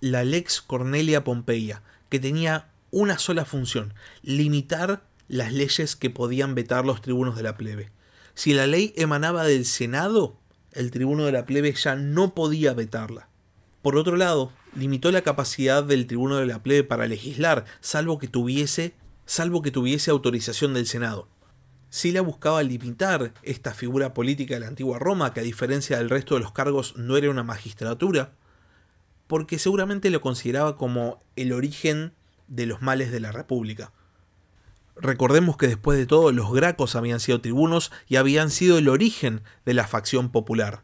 la 0.00 0.24
Lex 0.24 0.60
Cornelia 0.60 1.22
Pompeia, 1.22 1.82
que 2.08 2.18
tenía 2.18 2.66
una 2.90 3.16
sola 3.20 3.44
función, 3.44 3.94
limitar 4.22 5.04
las 5.28 5.52
leyes 5.52 5.94
que 5.94 6.10
podían 6.10 6.56
vetar 6.56 6.84
los 6.84 7.00
tribunos 7.00 7.36
de 7.36 7.44
la 7.44 7.56
plebe. 7.56 7.92
Si 8.34 8.54
la 8.54 8.66
ley 8.66 8.92
emanaba 8.96 9.44
del 9.44 9.66
Senado, 9.66 10.36
el 10.72 10.90
tribuno 10.90 11.26
de 11.26 11.32
la 11.32 11.46
plebe 11.46 11.72
ya 11.74 11.94
no 11.94 12.34
podía 12.34 12.74
vetarla. 12.74 13.28
Por 13.82 13.96
otro 13.96 14.16
lado, 14.16 14.50
limitó 14.74 15.12
la 15.12 15.22
capacidad 15.22 15.84
del 15.84 16.08
tribuno 16.08 16.38
de 16.38 16.46
la 16.46 16.60
plebe 16.60 16.82
para 16.82 17.06
legislar, 17.06 17.66
salvo 17.80 18.18
que 18.18 18.26
tuviese 18.26 18.94
salvo 19.26 19.62
que 19.62 19.70
tuviese 19.70 20.10
autorización 20.10 20.74
del 20.74 20.86
Senado. 20.86 21.28
Sila 21.90 22.22
buscaba 22.22 22.62
limitar 22.62 23.32
esta 23.42 23.72
figura 23.72 24.14
política 24.14 24.54
de 24.54 24.60
la 24.60 24.66
antigua 24.66 24.98
Roma, 24.98 25.32
que 25.32 25.40
a 25.40 25.44
diferencia 25.44 25.98
del 25.98 26.10
resto 26.10 26.34
de 26.34 26.40
los 26.40 26.52
cargos 26.52 26.96
no 26.96 27.16
era 27.16 27.30
una 27.30 27.44
magistratura, 27.44 28.32
porque 29.26 29.58
seguramente 29.58 30.10
lo 30.10 30.20
consideraba 30.20 30.76
como 30.76 31.20
el 31.36 31.52
origen 31.52 32.12
de 32.48 32.66
los 32.66 32.82
males 32.82 33.12
de 33.12 33.20
la 33.20 33.32
República. 33.32 33.92
Recordemos 34.96 35.56
que 35.56 35.66
después 35.66 35.98
de 35.98 36.06
todo 36.06 36.30
los 36.32 36.52
gracos 36.52 36.94
habían 36.94 37.20
sido 37.20 37.40
tribunos 37.40 37.90
y 38.06 38.16
habían 38.16 38.50
sido 38.50 38.78
el 38.78 38.88
origen 38.88 39.42
de 39.64 39.74
la 39.74 39.86
facción 39.86 40.30
popular. 40.30 40.82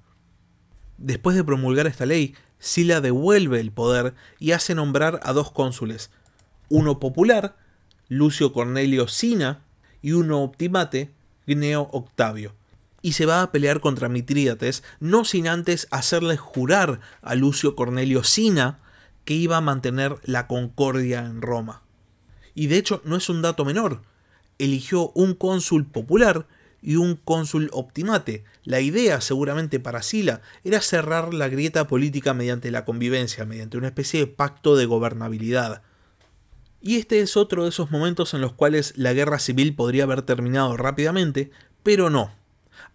Después 0.99 1.37
de 1.37 1.45
promulgar 1.45 1.87
esta 1.87 2.07
ley, 2.07 2.35
Sila 2.59 3.01
devuelve 3.01 3.61
el 3.61 3.73
poder 3.73 4.15
y 4.39 4.53
hace 4.53 4.75
nombrar 4.75 5.21
a 5.23 5.33
dos 5.33 5.51
cónsules, 5.51 6.11
uno 6.69 7.01
popular 7.01 7.57
Lucio 8.11 8.53
Cornelio 8.53 9.07
Sina 9.07 9.63
y 10.03 10.13
uno 10.13 10.43
optimate, 10.43 11.13
Gneo 11.47 11.89
Octavio. 11.93 12.55
Y 13.03 13.13
se 13.13 13.25
va 13.25 13.41
a 13.41 13.53
pelear 13.53 13.81
contra 13.81 14.09
Mitrídates, 14.09 14.83
no 14.99 15.25
sin 15.25 15.47
antes 15.47 15.87
hacerle 15.93 16.37
jurar 16.37 17.01
a 17.23 17.37
Lucio 17.37 17.77
Cornelio 17.77 18.25
Sina 18.25 18.81
que 19.25 19.35
iba 19.35 19.57
a 19.57 19.63
mantener 19.63 20.17
la 20.25 20.49
concordia 20.49 21.21
en 21.21 21.41
Roma. 21.41 21.83
Y 22.53 22.67
de 22.67 22.79
hecho 22.79 23.01
no 23.05 23.15
es 23.15 23.29
un 23.29 23.43
dato 23.43 23.65
menor. 23.65 24.03
Eligió 24.59 25.13
un 25.15 25.35
cónsul 25.35 25.87
popular 25.87 26.49
y 26.83 26.97
un 26.97 27.15
cónsul 27.15 27.71
optimate. 27.73 28.43
La 28.65 28.81
idea, 28.81 29.21
seguramente 29.21 29.79
para 29.79 30.03
Sila, 30.03 30.43
era 30.65 30.81
cerrar 30.81 31.33
la 31.33 31.49
grieta 31.49 31.87
política 31.87 32.35
mediante 32.35 32.73
la 32.73 32.85
convivencia, 32.85 33.45
mediante 33.45 33.79
una 33.79 33.87
especie 33.87 34.19
de 34.19 34.27
pacto 34.27 34.75
de 34.75 34.87
gobernabilidad. 34.87 35.83
Y 36.83 36.97
este 36.97 37.21
es 37.21 37.37
otro 37.37 37.65
de 37.65 37.69
esos 37.69 37.91
momentos 37.91 38.33
en 38.35 38.41
los 38.41 38.53
cuales 38.55 38.95
la 38.97 39.13
guerra 39.13 39.39
civil 39.39 39.75
podría 39.75 40.05
haber 40.05 40.23
terminado 40.23 40.77
rápidamente, 40.77 41.51
pero 41.83 42.09
no. 42.09 42.33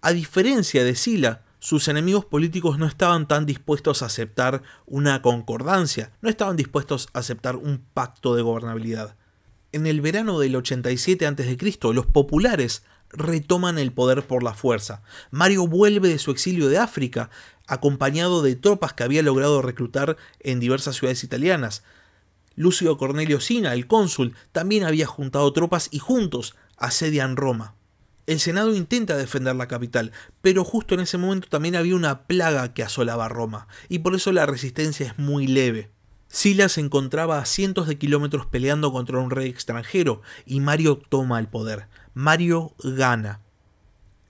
A 0.01 0.11
diferencia 0.11 0.83
de 0.83 0.95
Sila, 0.95 1.43
sus 1.59 1.87
enemigos 1.87 2.25
políticos 2.25 2.77
no 2.77 2.85
estaban 2.85 3.27
tan 3.27 3.45
dispuestos 3.45 4.01
a 4.01 4.07
aceptar 4.07 4.63
una 4.85 5.21
concordancia, 5.21 6.11
no 6.21 6.29
estaban 6.29 6.55
dispuestos 6.55 7.09
a 7.13 7.19
aceptar 7.19 7.55
un 7.55 7.83
pacto 7.93 8.35
de 8.35 8.41
gobernabilidad. 8.41 9.15
En 9.71 9.87
el 9.87 10.01
verano 10.01 10.39
del 10.39 10.55
87 10.55 11.25
a.C., 11.25 11.57
los 11.93 12.05
populares 12.05 12.83
retoman 13.09 13.77
el 13.77 13.91
poder 13.91 14.25
por 14.25 14.43
la 14.43 14.53
fuerza. 14.53 15.01
Mario 15.31 15.67
vuelve 15.67 16.09
de 16.09 16.19
su 16.19 16.31
exilio 16.31 16.69
de 16.69 16.77
África, 16.77 17.29
acompañado 17.67 18.41
de 18.41 18.55
tropas 18.55 18.93
que 18.93 19.03
había 19.03 19.23
logrado 19.23 19.61
reclutar 19.61 20.17
en 20.39 20.59
diversas 20.59 20.95
ciudades 20.97 21.23
italianas. 21.23 21.83
Lucio 22.55 22.97
Cornelio 22.97 23.41
Sina, 23.41 23.73
el 23.73 23.87
cónsul, 23.87 24.33
también 24.51 24.83
había 24.83 25.07
juntado 25.07 25.51
tropas 25.51 25.89
y 25.91 25.99
juntos 25.99 26.55
asedian 26.77 27.35
Roma. 27.35 27.75
El 28.27 28.39
Senado 28.39 28.73
intenta 28.73 29.17
defender 29.17 29.55
la 29.55 29.67
capital, 29.67 30.11
pero 30.41 30.63
justo 30.63 30.95
en 30.95 31.01
ese 31.01 31.17
momento 31.17 31.47
también 31.47 31.75
había 31.75 31.95
una 31.95 32.23
plaga 32.23 32.73
que 32.73 32.81
asolaba 32.81 33.29
Roma, 33.29 33.67
y 33.87 33.99
por 33.99 34.15
eso 34.15 34.31
la 34.31 34.45
resistencia 34.45 35.07
es 35.07 35.19
muy 35.19 35.45
leve. 35.45 35.91
Sila 36.27 36.67
se 36.69 36.81
encontraba 36.81 37.39
a 37.39 37.45
cientos 37.45 37.87
de 37.87 37.97
kilómetros 37.97 38.47
peleando 38.47 38.91
contra 38.91 39.19
un 39.19 39.29
rey 39.29 39.47
extranjero, 39.49 40.21
y 40.45 40.59
Mario 40.59 40.97
toma 40.97 41.39
el 41.39 41.47
poder. 41.47 41.87
Mario 42.13 42.73
gana. 42.83 43.41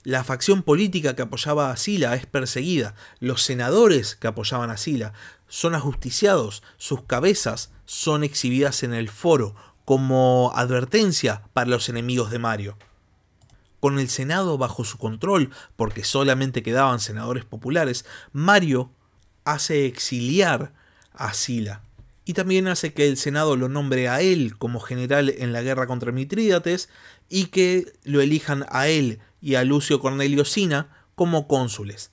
La 0.03 0.23
facción 0.23 0.61
política 0.61 1.15
que 1.15 1.23
apoyaba 1.23 1.71
a 1.71 1.77
Sila 1.77 2.15
es 2.15 2.25
perseguida, 2.25 2.95
los 3.19 3.41
senadores 3.41 4.15
que 4.15 4.27
apoyaban 4.27 4.69
a 4.69 4.77
Sila 4.77 5.13
son 5.47 5.75
ajusticiados, 5.75 6.63
sus 6.77 7.03
cabezas 7.03 7.71
son 7.85 8.23
exhibidas 8.23 8.83
en 8.83 8.93
el 8.93 9.09
foro 9.09 9.55
como 9.85 10.51
advertencia 10.55 11.43
para 11.53 11.69
los 11.69 11.89
enemigos 11.89 12.31
de 12.31 12.39
Mario. 12.39 12.77
Con 13.79 13.99
el 13.99 14.09
Senado 14.09 14.57
bajo 14.57 14.83
su 14.83 14.97
control, 14.97 15.51
porque 15.75 16.03
solamente 16.03 16.63
quedaban 16.63 16.99
senadores 16.99 17.45
populares, 17.45 18.05
Mario 18.33 18.91
hace 19.43 19.85
exiliar 19.85 20.73
a 21.13 21.33
Sila 21.33 21.83
y 22.25 22.33
también 22.33 22.67
hace 22.67 22.93
que 22.93 23.07
el 23.07 23.17
Senado 23.17 23.55
lo 23.55 23.69
nombre 23.69 24.09
a 24.09 24.21
él 24.21 24.57
como 24.57 24.79
general 24.79 25.29
en 25.29 25.53
la 25.53 25.61
guerra 25.61 25.85
contra 25.85 26.11
Mitrídates 26.11 26.89
y 27.29 27.45
que 27.45 27.93
lo 28.03 28.21
elijan 28.21 28.65
a 28.69 28.87
él 28.87 29.19
y 29.41 29.55
a 29.55 29.63
Lucio 29.63 29.99
Cornelio 29.99 30.43
Sina 30.43 30.89
como 31.13 31.47
cónsules. 31.47 32.11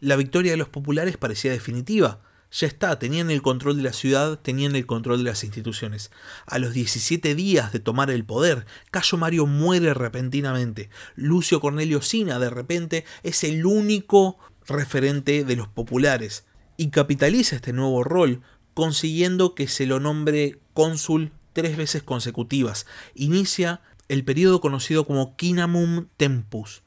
La 0.00 0.16
victoria 0.16 0.50
de 0.50 0.56
los 0.56 0.68
populares 0.68 1.16
parecía 1.16 1.52
definitiva. 1.52 2.20
Ya 2.52 2.66
está, 2.66 2.98
tenían 2.98 3.30
el 3.30 3.40
control 3.40 3.78
de 3.78 3.82
la 3.82 3.92
ciudad, 3.94 4.38
tenían 4.38 4.76
el 4.76 4.86
control 4.86 5.18
de 5.18 5.30
las 5.30 5.42
instituciones. 5.42 6.10
A 6.46 6.58
los 6.58 6.74
17 6.74 7.34
días 7.34 7.72
de 7.72 7.80
tomar 7.80 8.10
el 8.10 8.24
poder, 8.24 8.66
Cayo 8.90 9.16
Mario 9.16 9.46
muere 9.46 9.94
repentinamente. 9.94 10.90
Lucio 11.16 11.60
Cornelio 11.60 12.02
Sina, 12.02 12.38
de 12.38 12.50
repente, 12.50 13.04
es 13.22 13.42
el 13.42 13.64
único 13.64 14.38
referente 14.66 15.44
de 15.44 15.56
los 15.56 15.68
populares 15.68 16.44
y 16.76 16.90
capitaliza 16.90 17.56
este 17.56 17.72
nuevo 17.72 18.04
rol, 18.04 18.42
consiguiendo 18.74 19.54
que 19.54 19.66
se 19.66 19.86
lo 19.86 19.98
nombre 19.98 20.58
cónsul 20.74 21.32
tres 21.54 21.76
veces 21.78 22.02
consecutivas. 22.02 22.86
Inicia 23.14 23.80
el 24.08 24.24
periodo 24.24 24.60
conocido 24.60 25.06
como 25.06 25.36
Kinamum 25.36 26.08
Tempus, 26.18 26.82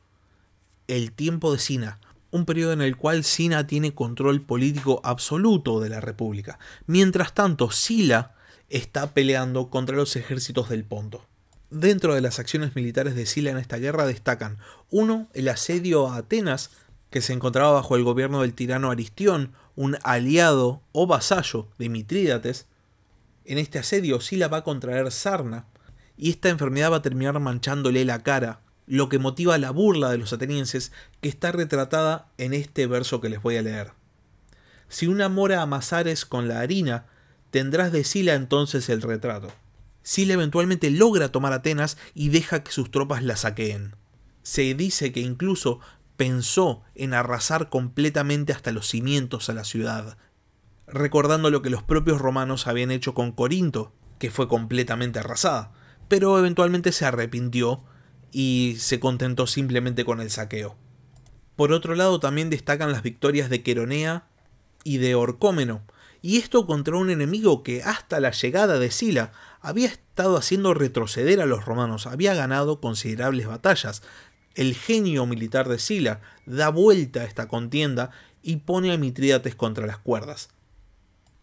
el 0.88 1.12
tiempo 1.12 1.52
de 1.52 1.60
Sina, 1.60 2.00
un 2.36 2.46
periodo 2.46 2.74
en 2.74 2.82
el 2.82 2.98
cual 2.98 3.24
Sina 3.24 3.66
tiene 3.66 3.94
control 3.94 4.42
político 4.42 5.00
absoluto 5.06 5.80
de 5.80 5.88
la 5.88 6.02
República. 6.02 6.60
Mientras 6.86 7.34
tanto, 7.34 7.72
Sila 7.72 8.36
está 8.70 9.14
peleando 9.14 9.70
contra 9.70 9.96
los 9.96 10.18
ejércitos 10.18 10.68
del 10.68 10.84
Ponto. 10.84 11.26
Dentro 11.70 12.14
de 12.14 12.20
las 12.20 12.38
acciones 12.40 12.76
militares 12.76 13.16
de 13.16 13.26
Sila 13.26 13.52
en 13.52 13.58
esta 13.58 13.78
guerra 13.78 14.06
destacan 14.06 14.58
uno, 14.90 15.30
el 15.34 15.48
asedio 15.48 16.10
a 16.10 16.18
Atenas, 16.18 16.72
que 17.10 17.22
se 17.22 17.32
encontraba 17.32 17.72
bajo 17.72 17.96
el 17.96 18.04
gobierno 18.04 18.42
del 18.42 18.54
tirano 18.54 18.92
Aristión, 18.92 19.54
un 19.78 19.98
aliado 20.04 20.82
o 20.92 21.08
vasallo 21.08 21.70
de 21.78 21.88
Mitrídates. 21.88 22.68
En 23.46 23.58
este 23.60 23.80
asedio 23.80 24.20
Sila 24.20 24.50
va 24.50 24.58
a 24.58 24.64
contraer 24.66 25.10
sarna, 25.12 25.68
y 26.18 26.32
esta 26.32 26.50
enfermedad 26.50 26.92
va 26.92 26.98
a 26.98 27.02
terminar 27.02 27.40
manchándole 27.40 28.04
la 28.04 28.24
cara 28.24 28.60
lo 28.88 29.10
que 29.10 29.20
motiva 29.20 29.58
la 29.58 29.72
burla 29.72 30.10
de 30.10 30.18
los 30.18 30.34
atenienses 30.34 30.92
que 31.22 31.30
está 31.30 31.52
retratada 31.52 32.32
en 32.38 32.54
este 32.54 32.88
verso 32.88 33.22
que 33.22 33.30
les 33.30 33.42
voy 33.42 33.58
a 33.58 33.62
leer. 33.62 33.94
Si 34.90 35.08
una 35.08 35.30
mora 35.30 35.62
amasares 35.62 36.26
con 36.26 36.48
la 36.48 36.60
harina, 36.60 37.06
tendrás 37.52 37.92
de 37.92 38.04
Sila 38.04 38.36
entonces 38.36 38.90
el 38.90 39.02
retrato. 39.02 39.48
Sila 40.04 40.34
eventualmente 40.34 40.92
logra 40.92 41.32
tomar 41.32 41.54
Atenas 41.54 41.98
y 42.14 42.30
deja 42.30 42.64
que 42.64 42.72
sus 42.72 42.92
tropas 42.92 43.24
la 43.24 43.36
saqueen. 43.36 43.96
Se 44.44 44.76
dice 44.76 45.12
que 45.12 45.22
incluso 45.22 45.80
pensó 46.18 46.84
en 46.94 47.14
arrasar 47.14 47.70
completamente 47.70 48.54
hasta 48.54 48.72
los 48.72 48.88
cimientos 48.88 49.50
a 49.50 49.54
la 49.54 49.64
ciudad, 49.64 50.18
recordando 50.88 51.50
lo 51.50 51.64
que 51.64 51.72
los 51.72 51.82
propios 51.82 52.22
romanos 52.22 52.68
habían 52.68 52.92
hecho 52.92 53.16
con 53.16 53.32
Corinto, 53.32 53.92
que 54.20 54.30
fue 54.30 54.48
completamente 54.48 55.20
arrasada, 55.20 55.74
pero 56.08 56.38
eventualmente 56.38 56.92
se 56.92 57.06
arrepintió 57.06 57.84
y 58.38 58.76
se 58.80 59.00
contentó 59.00 59.48
simplemente 59.48 60.04
con 60.04 60.20
el 60.20 60.30
saqueo. 60.30 60.76
Por 61.56 61.72
otro 61.72 61.96
lado 61.96 62.20
también 62.20 62.50
destacan 62.50 62.92
las 62.92 63.02
victorias 63.02 63.50
de 63.50 63.64
Queronea 63.64 64.28
y 64.84 64.98
de 64.98 65.16
Orcómeno, 65.16 65.84
y 66.22 66.40
esto 66.40 66.66
contra 66.66 66.98
un 66.98 67.10
enemigo 67.10 67.64
que 67.64 67.82
hasta 67.82 68.20
la 68.20 68.32
llegada 68.32 68.78
de 68.78 68.92
Sila 68.92 69.32
había 69.62 69.88
estado 69.88 70.36
haciendo 70.36 70.74
retroceder 70.74 71.40
a 71.40 71.46
los 71.46 71.64
romanos, 71.64 72.08
había 72.08 72.34
ganado 72.34 72.82
considerables 72.82 73.48
batallas. 73.48 74.04
El 74.54 74.76
genio 74.76 75.26
militar 75.26 75.70
de 75.70 75.80
Sila 75.80 76.20
da 76.46 76.68
vuelta 76.68 77.22
a 77.22 77.26
esta 77.26 77.48
contienda 77.48 78.12
y 78.44 78.58
pone 78.58 78.92
a 78.92 78.98
Mitrídates 78.98 79.56
contra 79.56 79.88
las 79.88 79.98
cuerdas. 79.98 80.50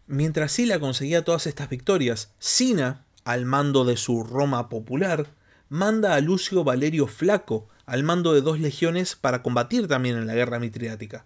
Mientras 0.05 0.51
Sila 0.51 0.79
conseguía 0.79 1.25
todas 1.25 1.47
estas 1.47 1.69
victorias, 1.69 2.33
Sina, 2.37 3.03
al 3.23 3.45
mando 3.45 3.83
de 3.83 3.97
su 3.97 4.23
Roma 4.23 4.69
popular, 4.69 5.33
manda 5.73 6.13
a 6.13 6.21
Lucio 6.21 6.63
Valerio 6.63 7.07
Flaco 7.07 7.67
al 7.87 8.03
mando 8.03 8.35
de 8.35 8.41
dos 8.41 8.59
legiones 8.59 9.15
para 9.15 9.41
combatir 9.41 9.87
también 9.87 10.15
en 10.17 10.27
la 10.27 10.35
guerra 10.35 10.59
mitriática. 10.59 11.25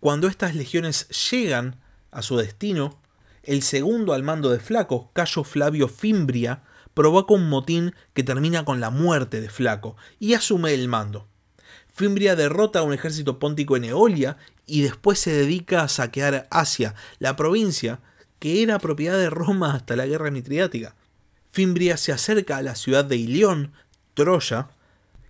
Cuando 0.00 0.26
estas 0.26 0.56
legiones 0.56 1.06
llegan 1.30 1.76
a 2.10 2.22
su 2.22 2.36
destino, 2.36 2.98
el 3.44 3.62
segundo 3.62 4.12
al 4.12 4.24
mando 4.24 4.50
de 4.50 4.58
Flaco, 4.58 5.12
Cayo 5.12 5.44
Flavio 5.44 5.86
Fimbria, 5.86 6.64
provoca 6.94 7.34
un 7.34 7.48
motín 7.48 7.94
que 8.12 8.24
termina 8.24 8.64
con 8.64 8.80
la 8.80 8.90
muerte 8.90 9.40
de 9.40 9.50
Flaco 9.50 9.96
y 10.18 10.34
asume 10.34 10.74
el 10.74 10.88
mando. 10.88 11.28
Fimbria 11.86 12.34
derrota 12.34 12.80
a 12.80 12.82
un 12.82 12.92
ejército 12.92 13.38
póntico 13.38 13.76
en 13.76 13.84
Eolia 13.84 14.36
y 14.66 14.82
después 14.82 15.20
se 15.20 15.30
dedica 15.30 15.82
a 15.82 15.88
saquear 15.88 16.48
Asia, 16.50 16.96
la 17.20 17.36
provincia 17.36 18.00
que 18.40 18.64
era 18.64 18.80
propiedad 18.80 19.16
de 19.16 19.30
Roma 19.30 19.74
hasta 19.74 19.94
la 19.94 20.06
guerra 20.06 20.32
mitriática. 20.32 20.96
Fimbria 21.56 21.96
se 21.96 22.12
acerca 22.12 22.58
a 22.58 22.62
la 22.62 22.74
ciudad 22.74 23.06
de 23.06 23.16
Ilión, 23.16 23.72
Troya, 24.12 24.68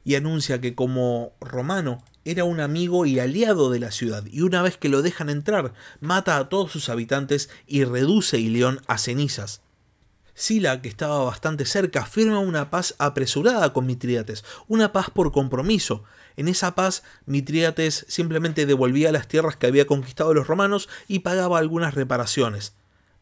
y 0.03 0.17
anuncia 0.17 0.61
que 0.61 0.75
como 0.75 1.35
romano 1.41 2.03
era 2.25 2.43
un 2.43 2.59
amigo 2.59 3.07
y 3.07 3.21
aliado 3.21 3.71
de 3.71 3.79
la 3.79 3.93
ciudad, 3.93 4.25
y 4.27 4.41
una 4.41 4.61
vez 4.61 4.77
que 4.77 4.89
lo 4.89 5.03
dejan 5.03 5.31
entrar, 5.31 5.73
mata 6.01 6.37
a 6.39 6.49
todos 6.49 6.73
sus 6.73 6.89
habitantes 6.89 7.49
y 7.69 7.85
reduce 7.85 8.41
Ilión 8.41 8.81
a 8.89 8.99
cenizas. 8.99 9.61
Sila, 10.35 10.83
que 10.83 10.89
estaba 10.89 11.23
bastante 11.23 11.65
cerca, 11.65 12.05
firma 12.05 12.41
una 12.41 12.71
paz 12.71 12.97
apresurada 12.99 13.73
con 13.73 13.87
Mitrídates, 13.87 14.45
una 14.67 14.93
paz 14.93 15.11
por 15.11 15.31
compromiso. 15.31 16.03
En 16.35 16.49
esa 16.49 16.75
paz, 16.75 17.05
Mitrídates 17.27 18.05
simplemente 18.09 18.67
devolvía 18.67 19.13
las 19.13 19.29
tierras 19.29 19.55
que 19.55 19.69
había 19.69 19.87
conquistado 19.87 20.35
los 20.35 20.49
romanos 20.49 20.89
y 21.07 21.21
pagaba 21.21 21.61
algunas 21.61 21.95
reparaciones. 21.95 22.75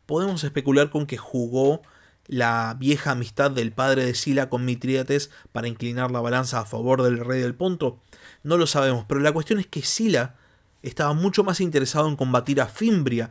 Podemos 0.07 0.43
especular 0.43 0.89
con 0.89 1.07
que 1.07 1.19
jugó 1.19 1.83
la 2.27 2.77
vieja 2.79 3.13
amistad 3.13 3.51
del 3.51 3.73
padre 3.73 4.05
de 4.05 4.15
Sila 4.15 4.49
con 4.49 4.65
Mitrídates 4.65 5.31
para 5.53 5.69
inclinar 5.69 6.11
la 6.11 6.21
balanza 6.21 6.61
a 6.61 6.65
favor 6.65 7.03
del 7.03 7.19
rey 7.19 7.41
del 7.41 7.55
Ponto? 7.55 8.01
No 8.43 8.57
lo 8.57 8.67
sabemos, 8.67 9.05
pero 9.09 9.21
la 9.21 9.33
cuestión 9.33 9.59
es 9.59 9.67
que 9.67 9.83
Sila 9.83 10.37
estaba 10.83 11.13
mucho 11.13 11.45
más 11.45 11.61
interesado 11.61 12.09
en 12.09 12.17
combatir 12.17 12.61
a 12.61 12.67
Fimbria 12.67 13.31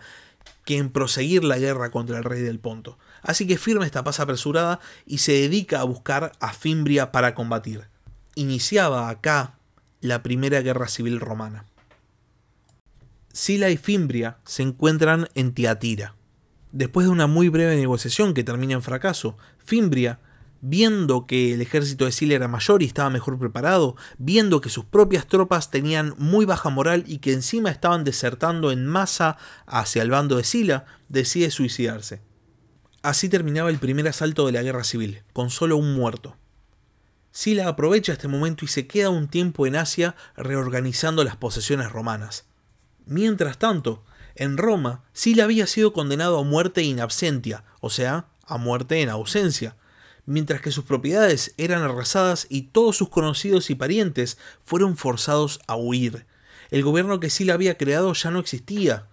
que 0.66 0.78
en 0.78 0.90
proseguir 0.90 1.44
la 1.44 1.58
guerra 1.58 1.92
contra 1.92 2.18
el 2.18 2.24
rey 2.24 2.42
del 2.42 2.60
Ponto. 2.60 2.98
Así 3.22 3.48
que 3.48 3.58
firma 3.58 3.86
esta 3.86 4.04
paz 4.04 4.20
apresurada 4.20 4.80
y 5.06 5.20
se 5.20 5.34
dedica 5.34 5.82
a 5.82 5.86
buscar 5.86 6.32
a 6.40 6.54
Fimbria 6.54 7.12
para 7.12 7.36
combatir. 7.36 7.88
Iniciaba 8.36 9.10
acá 9.10 9.56
la 10.02 10.24
primera 10.24 10.62
guerra 10.62 10.88
civil 10.88 11.20
romana. 11.20 11.66
Sila 13.32 13.70
y 13.70 13.78
Fimbria 13.78 14.38
se 14.46 14.64
encuentran 14.64 15.28
en 15.34 15.54
Tiatira 15.54 16.16
Después 16.74 17.06
de 17.06 17.12
una 17.12 17.28
muy 17.28 17.50
breve 17.50 17.76
negociación 17.76 18.34
que 18.34 18.44
termina 18.44 18.74
en 18.74 18.82
fracaso, 18.82 19.38
Fimbria, 19.60 20.20
viendo 20.60 21.28
que 21.28 21.54
el 21.54 21.62
ejército 21.62 22.06
de 22.06 22.12
Sila 22.12 22.34
era 22.34 22.48
mayor 22.48 22.82
y 22.82 22.88
estaba 22.88 23.12
mejor 23.12 23.38
preparado, 23.38 23.96
viendo 24.18 24.60
que 24.60 24.70
sus 24.70 24.84
propias 24.84 25.28
tropas 25.28 25.70
tenían 25.70 26.16
muy 26.18 26.46
baja 26.46 26.72
moral 26.72 27.04
y 27.06 27.20
que 27.20 27.32
encima 27.32 27.70
estaban 27.70 28.04
desertando 28.04 28.72
en 28.72 28.88
masa 28.88 29.38
hacia 29.68 30.02
el 30.02 30.10
bando 30.10 30.38
de 30.38 30.46
Sila, 30.46 30.86
decide 31.10 31.52
suicidarse. 31.52 32.22
Así 33.04 33.30
terminaba 33.30 33.70
el 33.70 33.78
primer 33.78 34.08
asalto 34.08 34.48
de 34.48 34.54
la 34.54 34.64
guerra 34.64 34.84
civil, 34.84 35.22
con 35.32 35.52
solo 35.52 35.78
un 35.78 35.94
muerto. 35.94 36.38
Sila 37.30 37.68
aprovecha 37.68 38.14
este 38.14 38.28
momento 38.28 38.66
y 38.66 38.68
se 38.68 38.88
queda 38.88 39.12
un 39.12 39.28
tiempo 39.28 39.68
en 39.68 39.76
Asia 39.76 40.16
reorganizando 40.36 41.24
las 41.24 41.36
posesiones 41.36 41.92
romanas. 41.92 42.46
Mientras 43.06 43.60
tanto, 43.60 44.04
en 44.36 44.58
Roma, 44.58 45.04
Sila 45.14 45.44
había 45.44 45.68
sido 45.68 45.94
condenado 45.94 46.40
a 46.40 46.44
muerte 46.44 46.84
in 46.84 47.00
absentia, 47.00 47.64
o 47.82 47.90
sea, 47.90 48.26
a 48.46 48.58
muerte 48.58 49.02
en 49.02 49.10
ausencia, 49.10 49.76
mientras 50.26 50.62
que 50.62 50.72
sus 50.72 50.86
propiedades 50.86 51.54
eran 51.58 51.84
arrasadas 51.84 52.48
y 52.50 52.64
todos 52.64 52.98
sus 52.98 53.10
conocidos 53.10 53.70
y 53.70 53.76
parientes 53.76 54.38
fueron 54.64 54.98
forzados 54.98 55.60
a 55.68 55.76
huir. 55.76 56.26
El 56.72 56.84
gobierno 56.84 57.20
que 57.20 57.30
Sila 57.30 57.54
había 57.54 57.78
creado 57.78 58.14
ya 58.14 58.32
no 58.32 58.40
existía. 58.40 59.08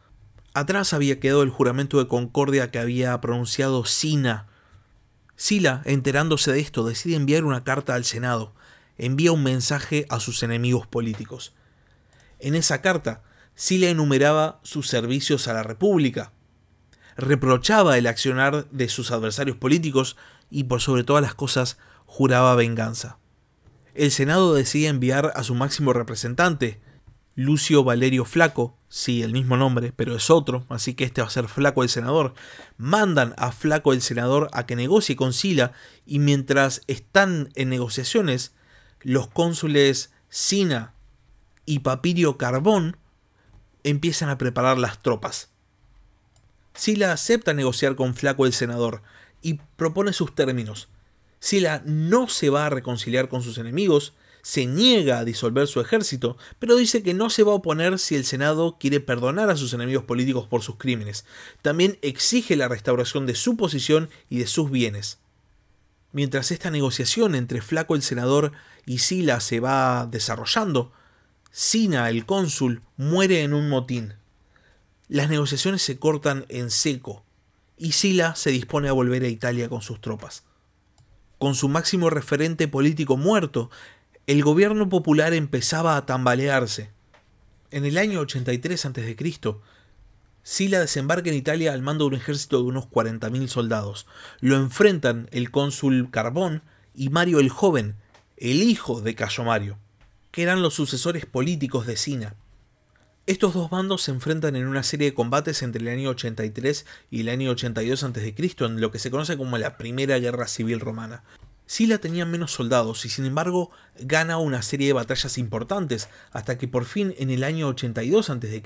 Atrás 0.55 0.95
había 0.95 1.21
quedado 1.21 1.43
el 1.43 1.51
juramento 1.51 1.99
de 1.99 2.09
concordia 2.09 2.71
que 2.71 2.79
había 2.79 3.21
pronunciado 3.21 3.85
Sina. 3.85 4.49
Sila, 5.37 5.83
enterándose 5.85 6.53
de 6.53 6.61
esto, 6.61 6.87
decide 6.87 7.17
enviar 7.17 7.45
una 7.45 7.65
carta 7.65 7.95
al 7.95 8.05
Senado. 8.05 8.55
Envía 8.97 9.33
un 9.33 9.43
mensaje 9.43 10.07
a 10.09 10.21
sus 10.21 10.43
enemigos 10.43 10.87
políticos. 10.87 11.53
En 12.39 12.55
esa 12.55 12.81
carta, 12.81 13.23
Sila 13.61 13.91
enumeraba 13.91 14.59
sus 14.63 14.89
servicios 14.89 15.47
a 15.47 15.53
la 15.53 15.63
República, 15.63 16.33
reprochaba 17.15 17.99
el 17.99 18.07
accionar 18.07 18.67
de 18.71 18.89
sus 18.89 19.11
adversarios 19.11 19.59
políticos 19.59 20.17
y 20.49 20.65
por 20.65 20.81
sobre 20.81 21.05
todas 21.05 21.21
las 21.21 21.35
cosas 21.35 21.77
juraba 22.07 22.55
venganza. 22.55 23.19
El 23.93 24.13
Senado 24.13 24.55
decide 24.55 24.89
enviar 24.89 25.35
a 25.37 25.45
su 25.45 25.55
máximo 25.55 25.93
representante, 25.93 26.81
Lucio 27.35 27.85
Valerio 27.85 28.25
Flaco, 28.25 28.79
sí, 28.89 29.23
el 29.23 29.33
mismo 29.33 29.59
nombre, 29.59 29.93
pero 29.95 30.17
es 30.17 30.31
otro, 30.31 30.65
así 30.71 30.95
que 30.95 31.05
este 31.05 31.21
va 31.21 31.27
a 31.27 31.31
ser 31.31 31.47
Flaco 31.47 31.83
el 31.83 31.91
senador. 31.91 32.33
Mandan 32.79 33.35
a 33.37 33.53
Flaco 33.53 33.93
el 33.93 34.01
senador 34.01 34.49
a 34.55 34.65
que 34.65 34.75
negocie 34.75 35.17
con 35.17 35.35
Sila 35.35 35.73
y 36.07 36.19
mientras 36.19 36.81
están 36.87 37.51
en 37.57 37.69
negociaciones, 37.69 38.55
los 39.03 39.29
cónsules 39.29 40.15
Sina 40.31 40.95
y 41.67 41.81
Papirio 41.81 42.39
Carbón 42.39 42.97
empiezan 43.85 44.29
a 44.29 44.39
preparar 44.39 44.79
las 44.79 45.03
tropas. 45.03 45.49
Sila 46.75 47.13
acepta 47.13 47.55
negociar 47.55 47.97
con 47.97 48.15
Flaco 48.15 48.47
el 48.47 48.53
senador 48.53 49.03
y 49.43 49.61
propone 49.77 50.13
sus 50.13 50.35
términos. 50.35 50.89
Sila 51.41 51.83
no 51.85 52.29
se 52.29 52.51
va 52.51 52.67
a 52.67 52.71
reconciliar 52.71 53.29
con 53.29 53.43
sus 53.43 53.59
enemigos, 53.59 54.15
se 54.43 54.67
niega 54.67 55.19
a 55.19 55.25
disolver 55.25 55.67
su 55.67 55.81
ejército, 55.81 56.37
pero 56.59 56.77
dice 56.77 57.03
que 57.03 57.15
no 57.15 57.31
se 57.31 57.43
va 57.43 57.53
a 57.53 57.57
oponer 57.57 57.99
si 57.99 58.15
el 58.15 58.25
Senado 58.25 58.77
quiere 58.79 59.01
perdonar 59.01 59.51
a 59.51 59.57
sus 59.57 59.73
enemigos 59.75 60.05
políticos 60.05 60.47
por 60.47 60.63
sus 60.63 60.77
crímenes. 60.77 61.25
También 61.63 61.99
exige 62.03 62.57
la 62.57 62.69
restauración 62.69 63.27
de 63.27 63.35
su 63.35 63.57
posición 63.57 64.09
y 64.29 64.39
de 64.39 64.47
sus 64.47 64.71
bienes. 64.71 65.19
Mientras 66.13 66.51
esta 66.51 66.71
negociación 66.71 67.35
entre 67.35 67.61
Flaco 67.61 67.95
el 67.95 68.03
senador 68.03 68.53
y 68.87 68.99
Sila 68.99 69.41
se 69.41 69.61
va 69.61 70.09
desarrollando, 70.11 70.93
Sina 71.53 72.09
el 72.09 72.27
cónsul 72.27 72.83
muere 72.97 73.43
en 73.43 73.55
un 73.55 73.69
motín. 73.69 74.15
Las 75.09 75.29
negociaciones 75.29 75.83
se 75.83 75.99
cortan 75.99 76.47
en 76.49 76.71
seco 76.71 77.25
y 77.77 77.93
Sila 77.93 78.37
se 78.37 78.51
dispone 78.51 78.89
a 78.89 78.93
volver 78.93 79.25
a 79.25 79.29
Italia 79.29 79.69
con 79.69 79.83
sus 79.83 80.01
tropas. 80.01 80.45
Con 81.39 81.57
su 81.57 81.69
máximo 81.69 82.11
referente 82.11 82.69
político 82.69 83.17
muerto, 83.17 83.71
el 84.27 84.45
gobierno 84.45 84.89
popular 84.89 85.35
empezaba 85.35 85.97
a 85.97 86.07
tambalearse. 86.07 86.91
En 87.73 87.85
el 87.85 87.99
año 87.99 88.21
83 88.21 88.85
a.C., 88.85 89.17
Sila 90.43 90.79
desembarca 90.79 91.31
en 91.31 91.37
Italia 91.37 91.73
al 91.73 91.83
mando 91.83 92.05
de 92.05 92.09
un 92.09 92.21
ejército 92.21 92.59
de 92.59 92.65
unos 92.65 92.89
40.000 92.89 93.49
soldados. 93.49 94.07
Lo 94.41 94.57
enfrentan 94.57 95.29
el 95.33 95.51
cónsul 95.51 96.11
Carbón 96.11 96.63
y 96.95 97.09
Mario 97.09 97.41
el 97.41 97.49
Joven, 97.49 97.97
el 98.37 98.63
hijo 98.63 99.01
de 99.01 99.15
Cayo 99.15 99.45
Mario, 99.45 99.79
que 100.31 100.43
eran 100.43 100.63
los 100.63 100.75
sucesores 100.75 101.27
políticos 101.27 101.87
de 101.87 101.97
Sina. 101.97 102.35
Estos 103.27 103.55
dos 103.55 103.71
bandos 103.71 104.03
se 104.03 104.11
enfrentan 104.11 104.57
en 104.57 104.67
una 104.67 104.83
serie 104.83 105.09
de 105.09 105.15
combates 105.15 105.63
entre 105.63 105.83
el 105.83 105.89
año 105.89 106.11
83 106.11 106.87
y 107.11 107.21
el 107.21 107.29
año 107.29 107.51
82 107.51 108.03
a.C., 108.03 108.35
en 108.61 108.81
lo 108.81 108.91
que 108.91 108.99
se 108.99 109.11
conoce 109.11 109.37
como 109.37 109.59
la 109.59 109.77
Primera 109.77 110.19
Guerra 110.19 110.49
Civil 110.49 110.81
Romana. 110.81 111.23
Sila 111.67 111.99
tenía 111.99 112.27
menos 112.27 112.51
soldados 112.51 113.05
y 113.05 113.09
sin 113.09 113.27
embargo 113.27 113.71
gana 114.01 114.39
una 114.39 114.63
serie 114.63 114.89
de 114.89 114.93
batallas 114.95 115.39
importantes 115.39 116.09
hasta 116.33 116.59
que 116.59 116.67
por 116.67 116.85
fin 116.85 117.15
en 117.19 117.31
el 117.31 117.45
año 117.45 117.69
82 117.69 118.31
a.C. 118.31 118.63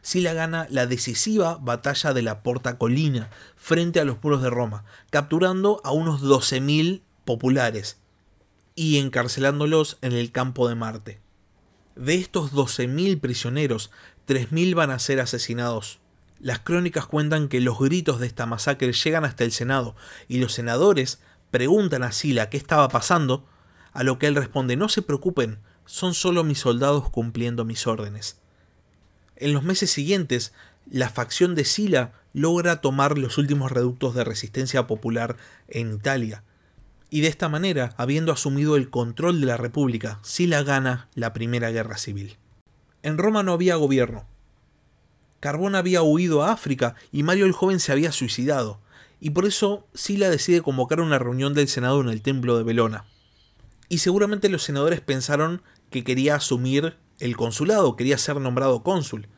Sila 0.00 0.32
gana 0.32 0.66
la 0.68 0.86
decisiva 0.86 1.58
batalla 1.60 2.12
de 2.12 2.22
la 2.22 2.42
Porta 2.42 2.78
Colina 2.78 3.30
frente 3.54 4.00
a 4.00 4.04
los 4.04 4.20
muros 4.24 4.42
de 4.42 4.50
Roma, 4.50 4.84
capturando 5.10 5.80
a 5.84 5.92
unos 5.92 6.20
12.000 6.20 7.02
populares 7.24 8.01
y 8.74 8.98
encarcelándolos 8.98 9.98
en 10.02 10.12
el 10.12 10.32
campo 10.32 10.68
de 10.68 10.74
Marte. 10.74 11.20
De 11.94 12.14
estos 12.14 12.52
12.000 12.52 13.20
prisioneros, 13.20 13.90
3.000 14.26 14.74
van 14.74 14.90
a 14.90 14.98
ser 14.98 15.20
asesinados. 15.20 16.00
Las 16.40 16.58
crónicas 16.58 17.06
cuentan 17.06 17.48
que 17.48 17.60
los 17.60 17.78
gritos 17.78 18.18
de 18.18 18.26
esta 18.26 18.46
masacre 18.46 18.92
llegan 18.92 19.24
hasta 19.24 19.44
el 19.44 19.52
Senado 19.52 19.94
y 20.26 20.38
los 20.38 20.54
senadores 20.54 21.20
preguntan 21.50 22.02
a 22.02 22.12
Sila 22.12 22.48
qué 22.48 22.56
estaba 22.56 22.88
pasando, 22.88 23.46
a 23.92 24.02
lo 24.02 24.18
que 24.18 24.26
él 24.26 24.34
responde 24.34 24.76
no 24.76 24.88
se 24.88 25.02
preocupen, 25.02 25.58
son 25.84 26.14
solo 26.14 26.44
mis 26.44 26.60
soldados 26.60 27.10
cumpliendo 27.10 27.64
mis 27.64 27.86
órdenes. 27.86 28.38
En 29.36 29.52
los 29.52 29.62
meses 29.62 29.90
siguientes, 29.90 30.52
la 30.90 31.10
facción 31.10 31.54
de 31.54 31.64
Sila 31.64 32.12
logra 32.32 32.80
tomar 32.80 33.18
los 33.18 33.38
últimos 33.38 33.70
reductos 33.70 34.14
de 34.14 34.24
resistencia 34.24 34.86
popular 34.86 35.36
en 35.68 35.94
Italia, 35.94 36.42
y 37.12 37.20
de 37.20 37.28
esta 37.28 37.50
manera, 37.50 37.92
habiendo 37.98 38.32
asumido 38.32 38.74
el 38.74 38.88
control 38.88 39.38
de 39.42 39.46
la 39.46 39.58
República, 39.58 40.18
Sila 40.22 40.62
gana 40.62 41.10
la 41.14 41.34
Primera 41.34 41.70
Guerra 41.70 41.98
Civil. 41.98 42.38
En 43.02 43.18
Roma 43.18 43.42
no 43.42 43.52
había 43.52 43.76
gobierno. 43.76 44.24
Carbón 45.38 45.74
había 45.74 46.00
huido 46.00 46.42
a 46.42 46.52
África 46.52 46.94
y 47.12 47.22
Mario 47.22 47.44
el 47.44 47.52
Joven 47.52 47.80
se 47.80 47.92
había 47.92 48.12
suicidado, 48.12 48.80
y 49.20 49.28
por 49.28 49.44
eso 49.44 49.86
Sila 49.92 50.30
decide 50.30 50.62
convocar 50.62 51.02
una 51.02 51.18
reunión 51.18 51.52
del 51.52 51.68
Senado 51.68 52.00
en 52.00 52.08
el 52.08 52.22
templo 52.22 52.56
de 52.56 52.64
Belona. 52.64 53.04
Y 53.90 53.98
seguramente 53.98 54.48
los 54.48 54.62
senadores 54.62 55.02
pensaron 55.02 55.60
que 55.90 56.04
quería 56.04 56.36
asumir 56.36 56.96
el 57.18 57.36
consulado, 57.36 57.94
quería 57.94 58.16
ser 58.16 58.40
nombrado 58.40 58.82
cónsul. 58.82 59.28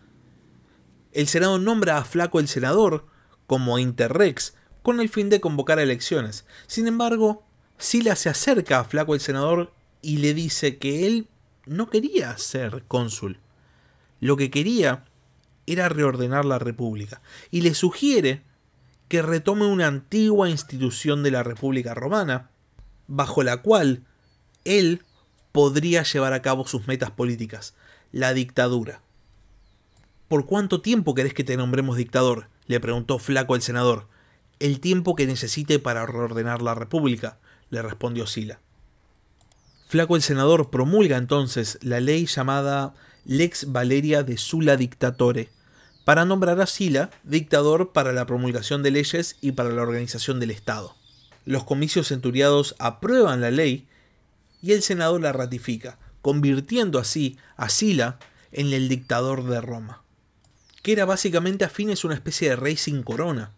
El 1.10 1.26
Senado 1.26 1.58
nombra 1.58 1.98
a 1.98 2.04
Flaco 2.04 2.38
el 2.38 2.46
senador 2.46 3.06
como 3.48 3.80
interrex 3.80 4.54
con 4.82 5.00
el 5.00 5.08
fin 5.08 5.28
de 5.28 5.40
convocar 5.40 5.80
elecciones. 5.80 6.44
Sin 6.68 6.87
embargo, 6.87 7.43
Sila 7.78 8.16
se 8.16 8.28
acerca 8.28 8.80
a 8.80 8.84
Flaco 8.84 9.14
el 9.14 9.20
senador 9.20 9.72
y 10.02 10.18
le 10.18 10.34
dice 10.34 10.78
que 10.78 11.06
él 11.06 11.28
no 11.66 11.88
quería 11.88 12.37
ser 12.38 12.84
cónsul. 12.87 13.38
Lo 14.20 14.37
que 14.37 14.50
quería 14.50 15.04
era 15.66 15.88
reordenar 15.88 16.44
la 16.44 16.58
república 16.58 17.22
y 17.50 17.62
le 17.62 17.74
sugiere 17.74 18.42
que 19.08 19.22
retome 19.22 19.66
una 19.66 19.87
antigua 19.87 20.48
institución 20.48 21.22
de 21.22 21.30
la 21.30 21.42
República 21.42 21.94
Romana, 21.94 22.50
bajo 23.06 23.42
la 23.42 23.58
cual 23.58 24.04
él 24.64 25.02
podría 25.52 26.02
llevar 26.02 26.32
a 26.32 26.42
cabo 26.42 26.66
sus 26.66 26.87
metas 26.88 27.10
políticas, 27.10 27.74
la 28.12 28.34
dictadura. 28.34 29.02
¿Por 30.28 30.46
cuánto 30.46 30.80
tiempo 30.80 31.14
querés 31.14 31.34
que 31.34 31.44
te 31.44 31.56
nombremos 31.56 31.96
dictador? 31.96 32.48
le 32.66 32.80
preguntó 32.80 33.18
Flaco 33.18 33.54
el 33.54 33.62
senador. 33.62 34.08
El 34.58 34.80
tiempo 34.80 35.14
que 35.14 35.26
necesite 35.26 35.78
para 35.78 36.06
reordenar 36.06 36.62
la 36.62 36.74
República, 36.74 37.38
le 37.74 37.82
respondió 37.82 38.26
Sila. 38.26 38.60
Flaco 39.87 40.16
el 40.16 40.22
senador 40.22 40.70
promulga 40.70 41.18
entonces 41.18 41.78
la 41.82 42.00
ley 42.00 42.26
llamada 42.26 42.94
Lex 43.26 43.70
Valeria 43.72 44.22
de 44.22 44.38
Sula 44.38 44.76
Dictatore, 44.76 45.50
para 46.04 46.24
nombrar 46.24 46.60
a 46.60 46.66
Sila 46.66 47.10
dictador 47.22 47.92
para 47.92 48.12
la 48.12 48.26
promulgación 48.26 48.82
de 48.82 48.90
leyes 48.90 49.37
y 49.40 49.52
para 49.52 49.70
la 49.70 49.82
organización 49.82 50.38
del 50.38 50.50
Estado. 50.50 50.94
Los 51.44 51.64
comicios 51.64 52.08
centuriados 52.08 52.74
aprueban 52.78 53.40
la 53.40 53.50
ley 53.50 53.87
y 54.62 54.72
el 54.72 54.82
Senado 54.82 55.18
la 55.18 55.32
ratifica, 55.32 55.98
convirtiendo 56.22 56.98
así 56.98 57.38
a 57.56 57.68
Sila 57.68 58.18
en 58.52 58.72
el 58.72 58.88
dictador 58.88 59.44
de 59.44 59.60
Roma, 59.60 60.02
que 60.82 60.92
era 60.92 61.04
básicamente 61.04 61.64
a 61.64 61.70
fines 61.70 62.04
una 62.04 62.14
especie 62.14 62.50
de 62.50 62.56
rey 62.56 62.76
sin 62.76 63.02
corona. 63.02 63.52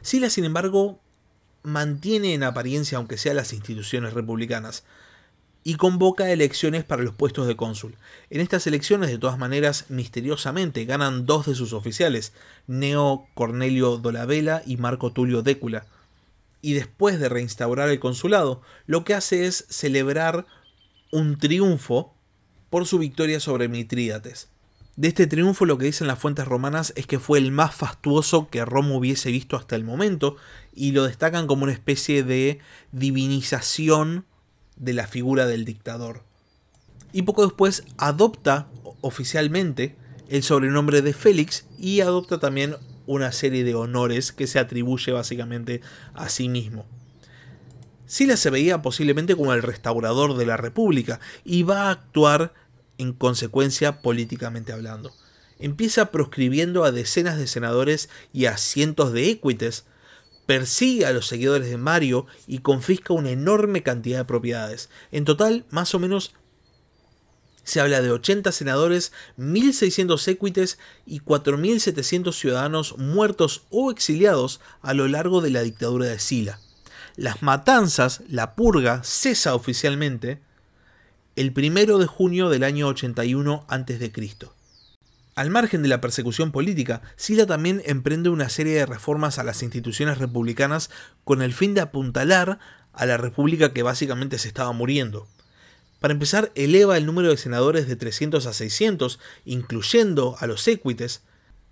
Sila, 0.00 0.30
sin 0.30 0.44
embargo, 0.44 1.00
mantiene 1.68 2.34
en 2.34 2.42
apariencia, 2.42 2.98
aunque 2.98 3.18
sea 3.18 3.34
las 3.34 3.52
instituciones 3.52 4.14
republicanas, 4.14 4.84
y 5.64 5.74
convoca 5.74 6.30
elecciones 6.30 6.84
para 6.84 7.02
los 7.02 7.14
puestos 7.14 7.46
de 7.46 7.56
cónsul. 7.56 7.96
En 8.30 8.40
estas 8.40 8.66
elecciones, 8.66 9.10
de 9.10 9.18
todas 9.18 9.38
maneras, 9.38 9.86
misteriosamente 9.90 10.84
ganan 10.86 11.26
dos 11.26 11.46
de 11.46 11.54
sus 11.54 11.72
oficiales, 11.72 12.32
Neo 12.66 13.26
Cornelio 13.34 13.98
Dolabella 13.98 14.62
y 14.64 14.78
Marco 14.78 15.12
Tulio 15.12 15.42
Décula. 15.42 15.84
Y 16.62 16.72
después 16.72 17.20
de 17.20 17.28
reinstaurar 17.28 17.90
el 17.90 18.00
consulado, 18.00 18.62
lo 18.86 19.04
que 19.04 19.14
hace 19.14 19.46
es 19.46 19.66
celebrar 19.68 20.46
un 21.12 21.38
triunfo 21.38 22.14
por 22.70 22.86
su 22.86 22.98
victoria 22.98 23.38
sobre 23.38 23.68
Mitrídates. 23.68 24.48
De 24.98 25.06
este 25.06 25.28
triunfo 25.28 25.64
lo 25.64 25.78
que 25.78 25.84
dicen 25.84 26.08
las 26.08 26.18
fuentes 26.18 26.44
romanas 26.44 26.92
es 26.96 27.06
que 27.06 27.20
fue 27.20 27.38
el 27.38 27.52
más 27.52 27.72
fastuoso 27.72 28.48
que 28.48 28.64
Roma 28.64 28.96
hubiese 28.96 29.30
visto 29.30 29.54
hasta 29.54 29.76
el 29.76 29.84
momento 29.84 30.34
y 30.74 30.90
lo 30.90 31.04
destacan 31.04 31.46
como 31.46 31.62
una 31.62 31.72
especie 31.72 32.24
de 32.24 32.58
divinización 32.90 34.24
de 34.74 34.94
la 34.94 35.06
figura 35.06 35.46
del 35.46 35.64
dictador. 35.64 36.24
Y 37.12 37.22
poco 37.22 37.44
después 37.46 37.84
adopta 37.96 38.66
oficialmente 39.00 39.94
el 40.30 40.42
sobrenombre 40.42 41.00
de 41.00 41.12
Félix 41.12 41.68
y 41.78 42.00
adopta 42.00 42.40
también 42.40 42.74
una 43.06 43.30
serie 43.30 43.62
de 43.62 43.76
honores 43.76 44.32
que 44.32 44.48
se 44.48 44.58
atribuye 44.58 45.12
básicamente 45.12 45.80
a 46.12 46.28
sí 46.28 46.48
mismo. 46.48 46.86
Sila 48.06 48.36
se 48.36 48.50
veía 48.50 48.82
posiblemente 48.82 49.36
como 49.36 49.52
el 49.52 49.62
restaurador 49.62 50.36
de 50.36 50.46
la 50.46 50.56
República 50.56 51.20
y 51.44 51.62
va 51.62 51.82
a 51.82 51.90
actuar 51.92 52.52
en 52.98 53.12
consecuencia 53.12 54.02
políticamente 54.02 54.72
hablando. 54.72 55.12
Empieza 55.58 56.10
proscribiendo 56.12 56.84
a 56.84 56.92
decenas 56.92 57.38
de 57.38 57.46
senadores 57.46 58.08
y 58.32 58.46
a 58.46 58.56
cientos 58.58 59.12
de 59.12 59.30
equites 59.30 59.84
persigue 60.46 61.04
a 61.04 61.12
los 61.12 61.26
seguidores 61.26 61.68
de 61.68 61.76
Mario 61.76 62.26
y 62.46 62.60
confisca 62.60 63.12
una 63.12 63.30
enorme 63.30 63.82
cantidad 63.82 64.18
de 64.18 64.24
propiedades. 64.24 64.88
En 65.12 65.26
total, 65.26 65.66
más 65.68 65.94
o 65.94 65.98
menos 65.98 66.32
se 67.64 67.80
habla 67.80 68.00
de 68.00 68.10
80 68.10 68.50
senadores, 68.50 69.12
1.600 69.36 70.26
equites 70.28 70.78
y 71.04 71.20
4.700 71.20 72.32
ciudadanos 72.32 72.96
muertos 72.96 73.66
o 73.68 73.90
exiliados 73.90 74.60
a 74.80 74.94
lo 74.94 75.06
largo 75.06 75.42
de 75.42 75.50
la 75.50 75.60
dictadura 75.60 76.06
de 76.06 76.18
Sila. 76.18 76.60
Las 77.16 77.42
matanzas, 77.42 78.22
la 78.26 78.54
purga, 78.54 79.04
cesa 79.04 79.54
oficialmente 79.54 80.40
el 81.38 81.52
1 81.56 81.98
de 81.98 82.06
junio 82.06 82.48
del 82.48 82.64
año 82.64 82.88
81 82.88 83.64
a.C. 83.68 84.12
Al 85.36 85.50
margen 85.50 85.82
de 85.84 85.88
la 85.88 86.00
persecución 86.00 86.50
política, 86.50 87.00
Sila 87.14 87.46
también 87.46 87.80
emprende 87.84 88.28
una 88.28 88.48
serie 88.48 88.74
de 88.74 88.86
reformas 88.86 89.38
a 89.38 89.44
las 89.44 89.62
instituciones 89.62 90.18
republicanas 90.18 90.90
con 91.22 91.40
el 91.40 91.54
fin 91.54 91.74
de 91.74 91.80
apuntalar 91.80 92.58
a 92.92 93.06
la 93.06 93.18
república 93.18 93.72
que 93.72 93.84
básicamente 93.84 94.36
se 94.38 94.48
estaba 94.48 94.72
muriendo. 94.72 95.28
Para 96.00 96.12
empezar, 96.12 96.50
eleva 96.56 96.96
el 96.96 97.06
número 97.06 97.28
de 97.28 97.36
senadores 97.36 97.86
de 97.86 97.94
300 97.94 98.44
a 98.46 98.52
600, 98.52 99.20
incluyendo 99.44 100.34
a 100.40 100.48
los 100.48 100.66
equites, 100.66 101.22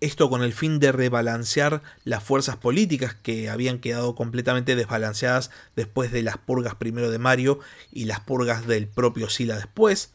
esto 0.06 0.30
con 0.30 0.42
el 0.42 0.52
fin 0.52 0.78
de 0.78 0.92
rebalancear 0.92 1.82
las 2.04 2.22
fuerzas 2.22 2.56
políticas 2.56 3.14
que 3.14 3.50
habían 3.50 3.78
quedado 3.78 4.14
completamente 4.14 4.76
desbalanceadas 4.76 5.50
después 5.74 6.12
de 6.12 6.22
las 6.22 6.38
purgas 6.38 6.76
primero 6.76 7.10
de 7.10 7.18
Mario 7.18 7.58
y 7.92 8.04
las 8.06 8.20
purgas 8.20 8.66
del 8.66 8.88
propio 8.88 9.28
Sila 9.28 9.56
después. 9.56 10.12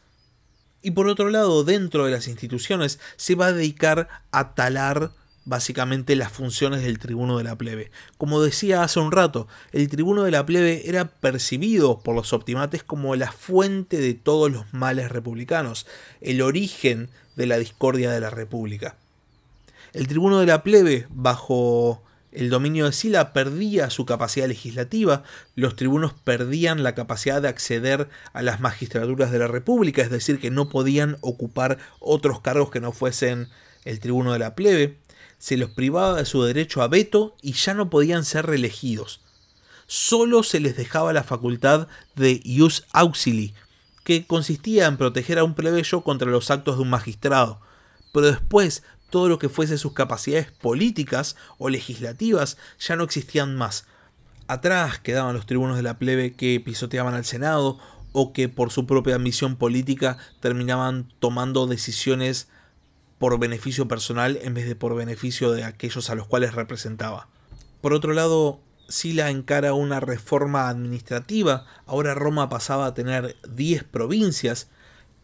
Y 0.82 0.92
por 0.92 1.06
otro 1.06 1.28
lado, 1.28 1.62
dentro 1.62 2.06
de 2.06 2.10
las 2.10 2.26
instituciones 2.26 2.98
se 3.16 3.34
va 3.34 3.46
a 3.46 3.52
dedicar 3.52 4.08
a 4.32 4.54
talar 4.54 5.12
básicamente 5.44 6.16
las 6.16 6.32
funciones 6.32 6.82
del 6.82 6.98
tribuno 6.98 7.38
de 7.38 7.44
la 7.44 7.56
plebe. 7.56 7.90
Como 8.16 8.42
decía 8.42 8.82
hace 8.82 9.00
un 9.00 9.12
rato, 9.12 9.48
el 9.72 9.88
tribuno 9.88 10.22
de 10.22 10.30
la 10.30 10.46
plebe 10.46 10.88
era 10.88 11.06
percibido 11.06 12.00
por 12.00 12.14
los 12.14 12.32
optimates 12.32 12.82
como 12.82 13.14
la 13.16 13.30
fuente 13.30 13.98
de 13.98 14.14
todos 14.14 14.50
los 14.50 14.72
males 14.72 15.10
republicanos, 15.10 15.86
el 16.20 16.42
origen 16.42 17.10
de 17.36 17.46
la 17.46 17.58
discordia 17.58 18.10
de 18.10 18.20
la 18.20 18.30
república. 18.30 18.96
El 19.92 20.08
tribuno 20.08 20.40
de 20.40 20.46
la 20.46 20.62
plebe, 20.62 21.06
bajo 21.10 22.02
el 22.30 22.48
dominio 22.48 22.86
de 22.86 22.92
Sila, 22.92 23.34
perdía 23.34 23.90
su 23.90 24.06
capacidad 24.06 24.48
legislativa, 24.48 25.22
los 25.54 25.76
tribunos 25.76 26.14
perdían 26.14 26.82
la 26.82 26.94
capacidad 26.94 27.42
de 27.42 27.48
acceder 27.48 28.08
a 28.32 28.40
las 28.40 28.60
magistraturas 28.60 29.30
de 29.30 29.38
la 29.38 29.48
república, 29.48 30.00
es 30.00 30.10
decir, 30.10 30.40
que 30.40 30.50
no 30.50 30.70
podían 30.70 31.18
ocupar 31.20 31.76
otros 32.00 32.40
cargos 32.40 32.70
que 32.70 32.80
no 32.80 32.92
fuesen 32.92 33.48
el 33.84 34.00
tribuno 34.00 34.32
de 34.32 34.38
la 34.38 34.54
plebe, 34.54 34.98
se 35.38 35.58
los 35.58 35.70
privaba 35.70 36.16
de 36.16 36.24
su 36.24 36.42
derecho 36.42 36.80
a 36.80 36.88
veto 36.88 37.36
y 37.42 37.52
ya 37.52 37.74
no 37.74 37.90
podían 37.90 38.24
ser 38.24 38.46
reelegidos. 38.46 39.20
Solo 39.86 40.42
se 40.42 40.60
les 40.60 40.74
dejaba 40.74 41.12
la 41.12 41.24
facultad 41.24 41.86
de 42.16 42.40
ius 42.44 42.86
auxili, 42.92 43.52
que 44.04 44.26
consistía 44.26 44.86
en 44.86 44.96
proteger 44.96 45.38
a 45.38 45.44
un 45.44 45.54
plebeyo 45.54 46.00
contra 46.02 46.30
los 46.30 46.50
actos 46.50 46.76
de 46.76 46.82
un 46.82 46.90
magistrado, 46.90 47.60
pero 48.12 48.26
después 48.28 48.84
todo 49.12 49.28
lo 49.28 49.38
que 49.38 49.50
fuese 49.50 49.76
sus 49.76 49.92
capacidades 49.92 50.50
políticas 50.50 51.36
o 51.58 51.68
legislativas 51.68 52.56
ya 52.80 52.96
no 52.96 53.04
existían 53.04 53.54
más. 53.56 53.84
Atrás 54.48 54.98
quedaban 54.98 55.36
los 55.36 55.44
tribunos 55.44 55.76
de 55.76 55.82
la 55.82 55.98
plebe 55.98 56.32
que 56.32 56.58
pisoteaban 56.60 57.12
al 57.12 57.26
Senado 57.26 57.78
o 58.12 58.32
que 58.32 58.48
por 58.48 58.72
su 58.72 58.86
propia 58.86 59.14
ambición 59.14 59.56
política 59.56 60.16
terminaban 60.40 61.12
tomando 61.18 61.66
decisiones 61.66 62.48
por 63.18 63.38
beneficio 63.38 63.86
personal 63.86 64.38
en 64.40 64.54
vez 64.54 64.66
de 64.66 64.76
por 64.76 64.96
beneficio 64.96 65.52
de 65.52 65.64
aquellos 65.64 66.08
a 66.08 66.14
los 66.14 66.26
cuales 66.26 66.54
representaba. 66.54 67.28
Por 67.82 67.92
otro 67.92 68.14
lado, 68.14 68.60
Sila 68.88 69.28
encara 69.28 69.74
una 69.74 70.00
reforma 70.00 70.70
administrativa, 70.70 71.66
ahora 71.84 72.14
Roma 72.14 72.48
pasaba 72.48 72.86
a 72.86 72.94
tener 72.94 73.36
10 73.46 73.84
provincias 73.84 74.70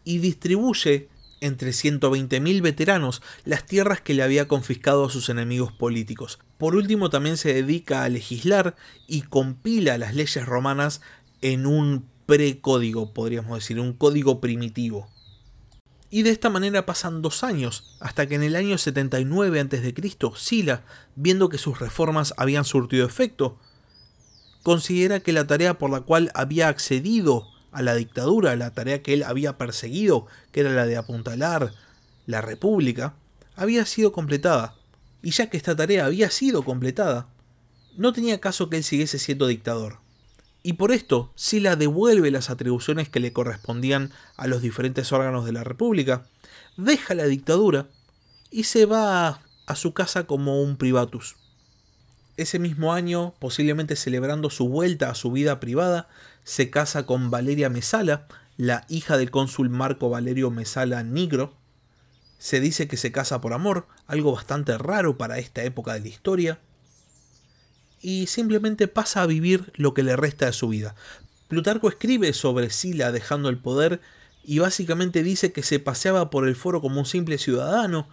y 0.03 0.19
distribuye 0.19 1.09
entre 1.41 1.71
120.000 1.71 2.61
veteranos 2.61 3.21
las 3.45 3.65
tierras 3.65 4.01
que 4.01 4.13
le 4.13 4.23
había 4.23 4.47
confiscado 4.47 5.05
a 5.05 5.09
sus 5.09 5.29
enemigos 5.29 5.71
políticos. 5.71 6.39
Por 6.57 6.75
último, 6.75 7.09
también 7.09 7.37
se 7.37 7.53
dedica 7.53 8.03
a 8.03 8.09
legislar 8.09 8.75
y 9.07 9.21
compila 9.21 9.97
las 9.97 10.13
leyes 10.13 10.45
romanas 10.45 11.01
en 11.41 11.65
un 11.65 12.05
precódigo, 12.25 13.13
podríamos 13.13 13.57
decir, 13.57 13.79
un 13.79 13.93
código 13.93 14.39
primitivo. 14.41 15.09
Y 16.11 16.23
de 16.23 16.31
esta 16.31 16.49
manera 16.49 16.85
pasan 16.85 17.21
dos 17.21 17.43
años, 17.43 17.95
hasta 17.99 18.27
que 18.27 18.35
en 18.35 18.43
el 18.43 18.55
año 18.55 18.77
79 18.77 19.59
a.C., 19.59 19.93
Sila, 20.35 20.83
viendo 21.15 21.49
que 21.49 21.59
sus 21.59 21.79
reformas 21.79 22.33
habían 22.37 22.65
surtido 22.65 23.05
efecto, 23.05 23.59
considera 24.63 25.19
que 25.19 25.33
la 25.33 25.45
tarea 25.45 25.77
por 25.77 25.91
la 25.91 26.01
cual 26.01 26.31
había 26.33 26.67
accedido 26.67 27.47
a 27.71 27.81
la 27.81 27.95
dictadura, 27.95 28.55
la 28.55 28.73
tarea 28.73 29.01
que 29.01 29.13
él 29.13 29.23
había 29.23 29.57
perseguido, 29.57 30.27
que 30.51 30.61
era 30.61 30.71
la 30.71 30.85
de 30.85 30.97
apuntalar 30.97 31.73
la 32.25 32.41
república, 32.41 33.13
había 33.55 33.85
sido 33.85 34.11
completada. 34.11 34.75
Y 35.21 35.31
ya 35.31 35.49
que 35.49 35.57
esta 35.57 35.75
tarea 35.75 36.05
había 36.05 36.29
sido 36.29 36.63
completada, 36.63 37.27
no 37.97 38.13
tenía 38.13 38.39
caso 38.39 38.69
que 38.69 38.77
él 38.77 38.83
siguiese 38.83 39.19
siendo 39.19 39.47
dictador. 39.47 39.97
Y 40.61 40.73
por 40.73 40.91
esto, 40.91 41.31
Sila 41.35 41.75
devuelve 41.75 42.31
las 42.31 42.49
atribuciones 42.49 43.09
que 43.09 43.19
le 43.19 43.33
correspondían 43.33 44.11
a 44.35 44.47
los 44.47 44.61
diferentes 44.61 45.11
órganos 45.11 45.45
de 45.45 45.53
la 45.53 45.63
república, 45.63 46.25
deja 46.77 47.13
la 47.13 47.25
dictadura 47.25 47.87
y 48.51 48.63
se 48.63 48.85
va 48.85 49.41
a 49.65 49.75
su 49.75 49.93
casa 49.93 50.25
como 50.25 50.61
un 50.61 50.77
privatus. 50.77 51.35
Ese 52.37 52.59
mismo 52.59 52.93
año, 52.93 53.33
posiblemente 53.39 53.95
celebrando 53.95 54.49
su 54.49 54.69
vuelta 54.69 55.09
a 55.09 55.15
su 55.15 55.31
vida 55.31 55.59
privada, 55.59 56.07
se 56.43 56.69
casa 56.69 57.05
con 57.05 57.29
Valeria 57.29 57.69
Mesala, 57.69 58.27
la 58.57 58.85
hija 58.89 59.17
del 59.17 59.31
cónsul 59.31 59.69
Marco 59.69 60.09
Valerio 60.09 60.51
Mesala 60.51 61.03
Nigro. 61.03 61.53
Se 62.37 62.59
dice 62.59 62.87
que 62.87 62.97
se 62.97 63.11
casa 63.11 63.41
por 63.41 63.53
amor, 63.53 63.87
algo 64.07 64.33
bastante 64.33 64.77
raro 64.77 65.17
para 65.17 65.39
esta 65.39 65.63
época 65.63 65.93
de 65.93 66.01
la 66.01 66.07
historia. 66.07 66.59
Y 68.01 68.27
simplemente 68.27 68.87
pasa 68.87 69.21
a 69.21 69.27
vivir 69.27 69.71
lo 69.75 69.93
que 69.93 70.03
le 70.03 70.15
resta 70.15 70.45
de 70.47 70.53
su 70.53 70.69
vida. 70.69 70.95
Plutarco 71.47 71.89
escribe 71.89 72.33
sobre 72.33 72.69
Sila 72.69 73.11
dejando 73.11 73.49
el 73.49 73.57
poder 73.57 74.01
y 74.43 74.59
básicamente 74.59 75.23
dice 75.23 75.51
que 75.51 75.63
se 75.63 75.79
paseaba 75.79 76.29
por 76.29 76.47
el 76.47 76.55
foro 76.55 76.81
como 76.81 76.99
un 76.99 77.05
simple 77.05 77.37
ciudadano 77.37 78.07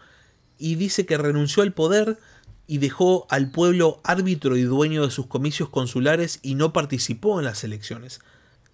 y 0.59 0.75
dice 0.75 1.07
que 1.07 1.19
renunció 1.19 1.63
al 1.63 1.73
poder 1.73 2.19
y 2.67 2.79
dejó 2.79 3.27
al 3.31 3.51
pueblo 3.51 4.01
árbitro 4.05 4.57
y 4.57 4.63
dueño 4.63 5.05
de 5.05 5.11
sus 5.11 5.27
comicios 5.27 5.69
consulares 5.69 6.41
y 6.43 6.55
no 6.55 6.73
participó 6.73 7.39
en 7.39 7.45
las 7.45 7.65
elecciones. 7.65 8.21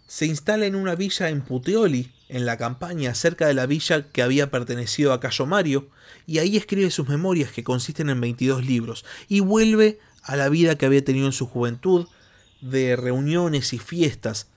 Se 0.06 0.26
instala 0.26 0.66
en 0.66 0.74
una 0.74 0.94
villa 0.94 1.28
en 1.28 1.42
Puteoli, 1.42 2.12
en 2.28 2.46
la 2.46 2.56
campaña, 2.58 3.14
cerca 3.14 3.46
de 3.46 3.54
la 3.54 3.66
villa 3.66 4.10
que 4.10 4.22
había 4.22 4.50
pertenecido 4.50 5.12
a 5.12 5.20
Cayo 5.20 5.46
Mario, 5.46 5.88
y 6.26 6.38
ahí 6.38 6.56
escribe 6.56 6.90
sus 6.90 7.08
memorias 7.08 7.52
que 7.52 7.64
consisten 7.64 8.10
en 8.10 8.20
22 8.20 8.64
libros, 8.64 9.04
y 9.28 9.40
vuelve 9.40 10.00
a 10.22 10.36
la 10.36 10.48
vida 10.48 10.76
que 10.76 10.86
había 10.86 11.04
tenido 11.04 11.26
en 11.26 11.32
su 11.32 11.46
juventud, 11.46 12.06
de 12.60 12.96
reuniones 12.96 13.72
y 13.72 13.78
fiestas. 13.78 14.48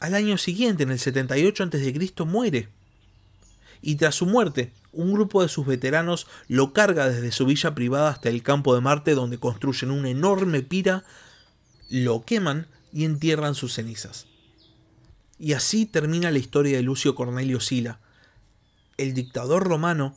Al 0.00 0.14
año 0.14 0.38
siguiente, 0.38 0.84
en 0.84 0.90
el 0.90 0.98
78 0.98 1.64
a.C., 1.64 2.24
muere. 2.24 2.68
Y 3.80 3.96
tras 3.96 4.14
su 4.16 4.26
muerte, 4.26 4.72
un 4.92 5.12
grupo 5.12 5.42
de 5.42 5.48
sus 5.48 5.66
veteranos 5.66 6.26
lo 6.48 6.72
carga 6.72 7.08
desde 7.08 7.32
su 7.32 7.46
villa 7.46 7.74
privada 7.74 8.10
hasta 8.10 8.28
el 8.28 8.42
campo 8.42 8.74
de 8.74 8.80
Marte 8.80 9.14
donde 9.14 9.38
construyen 9.38 9.90
una 9.90 10.10
enorme 10.10 10.62
pira, 10.62 11.04
lo 11.88 12.24
queman 12.24 12.66
y 12.92 13.04
entierran 13.04 13.54
sus 13.54 13.74
cenizas. 13.74 14.26
Y 15.38 15.52
así 15.52 15.86
termina 15.86 16.30
la 16.30 16.38
historia 16.38 16.76
de 16.76 16.82
Lucio 16.82 17.14
Cornelio 17.14 17.60
Sila, 17.60 18.00
el 18.96 19.14
dictador 19.14 19.64
romano 19.64 20.16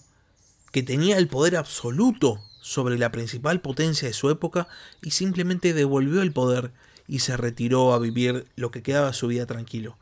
que 0.72 0.84
tenía 0.84 1.18
el 1.18 1.28
poder 1.28 1.58
absoluto 1.58 2.40
sobre 2.62 2.98
la 2.98 3.12
principal 3.12 3.62
potencia 3.62 4.08
de 4.08 4.14
su 4.14 4.30
época 4.30 4.68
y 5.02 5.12
simplemente 5.12 5.74
devolvió 5.74 6.22
el 6.22 6.32
poder 6.32 6.72
y 7.08 7.20
se 7.20 7.36
retiró 7.36 7.94
a 7.94 8.00
vivir 8.00 8.48
lo 8.56 8.72
que 8.72 8.84
quedaba 8.84 9.08
de 9.08 9.14
su 9.14 9.28
vida 9.28 9.46
tranquilo. 9.46 9.98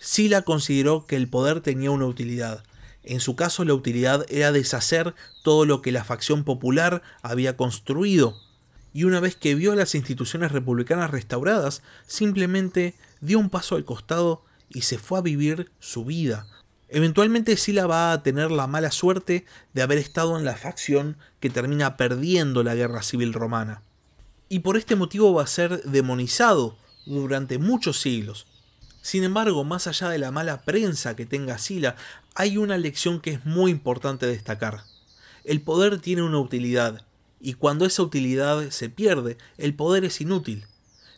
Sila 0.00 0.42
consideró 0.42 1.06
que 1.06 1.16
el 1.16 1.28
poder 1.28 1.60
tenía 1.60 1.90
una 1.90 2.06
utilidad, 2.06 2.62
en 3.08 3.20
su 3.20 3.36
caso 3.36 3.64
la 3.64 3.74
utilidad 3.74 4.24
era 4.28 4.52
deshacer 4.52 5.14
todo 5.42 5.64
lo 5.64 5.82
que 5.82 5.92
la 5.92 6.04
facción 6.04 6.44
popular 6.44 7.02
había 7.22 7.56
construido, 7.56 8.36
y 8.92 9.04
una 9.04 9.20
vez 9.20 9.36
que 9.36 9.54
vio 9.54 9.74
las 9.74 9.94
instituciones 9.94 10.52
republicanas 10.52 11.10
restauradas, 11.10 11.82
simplemente 12.06 12.94
dio 13.20 13.38
un 13.38 13.50
paso 13.50 13.76
al 13.76 13.84
costado 13.84 14.44
y 14.68 14.82
se 14.82 14.98
fue 14.98 15.18
a 15.18 15.22
vivir 15.22 15.70
su 15.78 16.04
vida. 16.04 16.46
Eventualmente 16.88 17.56
Sila 17.56 17.86
va 17.86 18.12
a 18.12 18.22
tener 18.22 18.50
la 18.50 18.66
mala 18.66 18.90
suerte 18.90 19.44
de 19.74 19.82
haber 19.82 19.98
estado 19.98 20.38
en 20.38 20.44
la 20.44 20.56
facción 20.56 21.18
que 21.38 21.50
termina 21.50 21.96
perdiendo 21.96 22.62
la 22.62 22.74
guerra 22.74 23.02
civil 23.02 23.34
romana. 23.34 23.82
Y 24.48 24.60
por 24.60 24.78
este 24.78 24.96
motivo 24.96 25.34
va 25.34 25.42
a 25.42 25.46
ser 25.46 25.82
demonizado 25.82 26.78
durante 27.04 27.58
muchos 27.58 28.00
siglos. 28.00 28.46
Sin 29.02 29.22
embargo, 29.22 29.64
más 29.64 29.86
allá 29.86 30.08
de 30.08 30.18
la 30.18 30.30
mala 30.30 30.62
prensa 30.62 31.14
que 31.14 31.26
tenga 31.26 31.58
Sila, 31.58 31.96
hay 32.38 32.56
una 32.56 32.78
lección 32.78 33.20
que 33.20 33.32
es 33.32 33.44
muy 33.44 33.72
importante 33.72 34.24
destacar. 34.24 34.84
El 35.42 35.60
poder 35.60 35.98
tiene 35.98 36.22
una 36.22 36.38
utilidad, 36.38 37.04
y 37.40 37.54
cuando 37.54 37.84
esa 37.84 38.04
utilidad 38.04 38.70
se 38.70 38.88
pierde, 38.88 39.36
el 39.56 39.74
poder 39.74 40.04
es 40.04 40.20
inútil. 40.20 40.64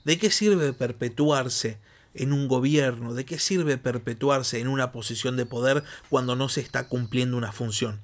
¿De 0.06 0.16
qué 0.16 0.30
sirve 0.30 0.72
perpetuarse 0.72 1.78
en 2.14 2.32
un 2.32 2.48
gobierno? 2.48 3.12
¿De 3.12 3.26
qué 3.26 3.38
sirve 3.38 3.76
perpetuarse 3.76 4.60
en 4.60 4.68
una 4.68 4.92
posición 4.92 5.36
de 5.36 5.44
poder 5.44 5.84
cuando 6.08 6.36
no 6.36 6.48
se 6.48 6.62
está 6.62 6.88
cumpliendo 6.88 7.36
una 7.36 7.52
función? 7.52 8.00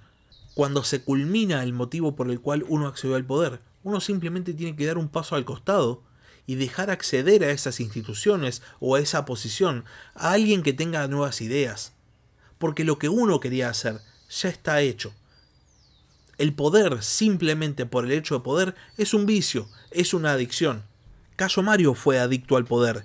Cuando 0.53 0.85
se 0.85 1.01
culmina 1.01 1.63
el 1.63 1.73
motivo 1.73 2.17
por 2.17 2.31
el 2.31 2.43
cual 2.43 2.67
uno 2.69 2.87
accedió 2.87 3.17
al 3.17 3.25
poder, 3.25 3.61
uno 3.83 4.03
simplemente 4.03 4.53
tiene 4.53 4.77
que 4.77 4.85
dar 4.85 4.99
un 4.99 5.09
paso 5.09 5.37
al 5.37 5.47
costado 5.47 6.03
y 6.47 6.57
dejar 6.57 6.91
acceder 6.91 7.45
a 7.45 7.51
esas 7.51 7.81
instituciones 7.81 8.61
o 8.79 8.95
a 8.95 9.01
esa 9.01 9.25
posición 9.25 9.87
a 10.15 10.33
alguien 10.33 10.63
que 10.63 10.75
tenga 10.75 11.09
nuevas 11.09 11.41
ideas. 11.41 11.96
Porque 12.59 12.85
lo 12.85 12.99
que 12.99 13.09
uno 13.09 13.41
quería 13.41 13.69
hacer 13.69 14.01
ya 14.29 14.49
está 14.49 14.81
hecho. 14.81 15.13
El 16.39 16.53
poder, 16.53 17.03
simplemente 17.03 17.87
por 17.87 18.05
el 18.05 18.13
hecho 18.13 18.37
de 18.37 18.45
poder, 18.45 18.75
es 18.99 19.15
un 19.15 19.27
vicio, 19.27 19.69
es 19.91 20.13
una 20.13 20.33
adicción. 20.33 20.85
Cayo 21.37 21.63
Mario 21.63 21.95
fue 21.95 22.19
adicto 22.19 22.57
al 22.57 22.65
poder 22.65 23.05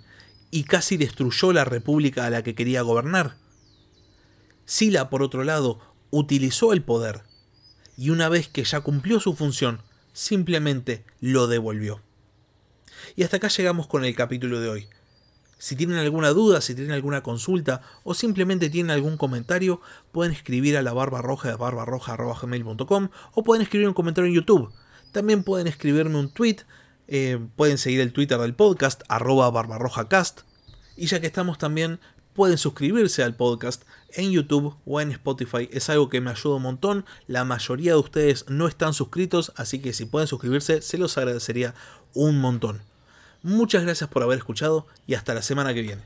y 0.51 0.63
casi 0.63 0.97
destruyó 0.97 1.53
la 1.53 1.63
república 1.63 2.25
a 2.25 2.29
la 2.29 2.43
que 2.43 2.55
quería 2.55 2.81
gobernar. 2.81 3.37
Sila, 4.65 5.09
por 5.09 5.23
otro 5.23 5.43
lado, 5.43 5.79
utilizó 6.11 6.73
el 6.73 6.81
poder 6.81 7.23
y 7.97 8.09
una 8.09 8.29
vez 8.29 8.47
que 8.47 8.63
ya 8.63 8.81
cumplió 8.81 9.19
su 9.19 9.35
función, 9.35 9.81
simplemente 10.13 11.05
lo 11.19 11.47
devolvió. 11.47 12.01
Y 13.15 13.23
hasta 13.23 13.37
acá 13.37 13.47
llegamos 13.47 13.87
con 13.87 14.05
el 14.05 14.15
capítulo 14.15 14.59
de 14.59 14.69
hoy. 14.69 14.87
Si 15.61 15.75
tienen 15.75 15.99
alguna 15.99 16.29
duda, 16.29 16.59
si 16.59 16.73
tienen 16.73 16.91
alguna 16.91 17.21
consulta 17.21 17.83
o 18.03 18.15
simplemente 18.15 18.71
tienen 18.71 18.89
algún 18.89 19.15
comentario, 19.15 19.79
pueden 20.11 20.33
escribir 20.33 20.75
a 20.75 20.81
la 20.81 20.91
barba 20.91 21.21
roja 21.21 21.49
de 21.49 21.55
barbarroja.gmail.com 21.55 23.09
o 23.35 23.43
pueden 23.43 23.61
escribir 23.61 23.87
un 23.87 23.93
comentario 23.93 24.27
en 24.27 24.33
YouTube. 24.33 24.73
También 25.11 25.43
pueden 25.43 25.67
escribirme 25.67 26.17
un 26.17 26.33
tweet, 26.33 26.65
eh, 27.07 27.37
pueden 27.55 27.77
seguir 27.77 28.01
el 28.01 28.11
Twitter 28.11 28.39
del 28.39 28.55
podcast, 28.55 29.03
arroba 29.07 29.51
barbarrojacast. 29.51 30.41
Y 30.97 31.05
ya 31.05 31.21
que 31.21 31.27
estamos 31.27 31.59
también, 31.59 31.99
pueden 32.33 32.57
suscribirse 32.57 33.21
al 33.21 33.35
podcast 33.35 33.83
en 34.13 34.31
YouTube 34.31 34.75
o 34.83 34.99
en 34.99 35.11
Spotify. 35.11 35.69
Es 35.71 35.91
algo 35.91 36.09
que 36.09 36.21
me 36.21 36.31
ayuda 36.31 36.55
un 36.55 36.63
montón. 36.63 37.05
La 37.27 37.45
mayoría 37.45 37.91
de 37.91 37.99
ustedes 37.99 38.45
no 38.49 38.67
están 38.67 38.95
suscritos, 38.95 39.53
así 39.57 39.79
que 39.79 39.93
si 39.93 40.05
pueden 40.05 40.27
suscribirse, 40.27 40.81
se 40.81 40.97
los 40.97 41.19
agradecería 41.19 41.75
un 42.15 42.41
montón. 42.41 42.81
Muchas 43.43 43.83
gracias 43.83 44.09
por 44.09 44.21
haber 44.23 44.37
escuchado 44.37 44.85
y 45.07 45.15
hasta 45.15 45.33
la 45.33 45.41
semana 45.41 45.73
que 45.73 45.81
viene. 45.81 46.03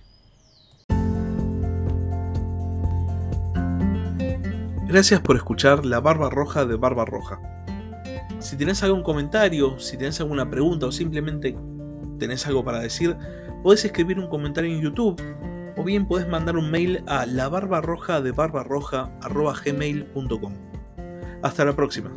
Gracias 4.87 5.19
por 5.19 5.35
escuchar 5.35 5.85
La 5.85 5.99
Barba 5.99 6.29
Roja 6.29 6.65
de 6.65 6.75
Barba 6.77 7.03
Roja. 7.03 7.41
Si 8.39 8.55
tenés 8.55 8.83
algún 8.83 9.03
comentario, 9.03 9.77
si 9.79 9.97
tenés 9.97 10.21
alguna 10.21 10.49
pregunta 10.49 10.85
o 10.85 10.91
simplemente 10.91 11.57
tenés 12.19 12.47
algo 12.47 12.63
para 12.63 12.79
decir, 12.79 13.17
podés 13.63 13.83
escribir 13.83 14.19
un 14.19 14.27
comentario 14.27 14.73
en 14.73 14.81
YouTube 14.81 15.21
o 15.75 15.83
bien 15.83 16.07
podés 16.07 16.27
mandar 16.27 16.55
un 16.55 16.71
mail 16.71 17.03
a 17.07 17.25
labarbarroja 17.25 18.21
de. 18.21 18.33
Hasta 21.41 21.65
la 21.65 21.75
próxima. 21.75 22.11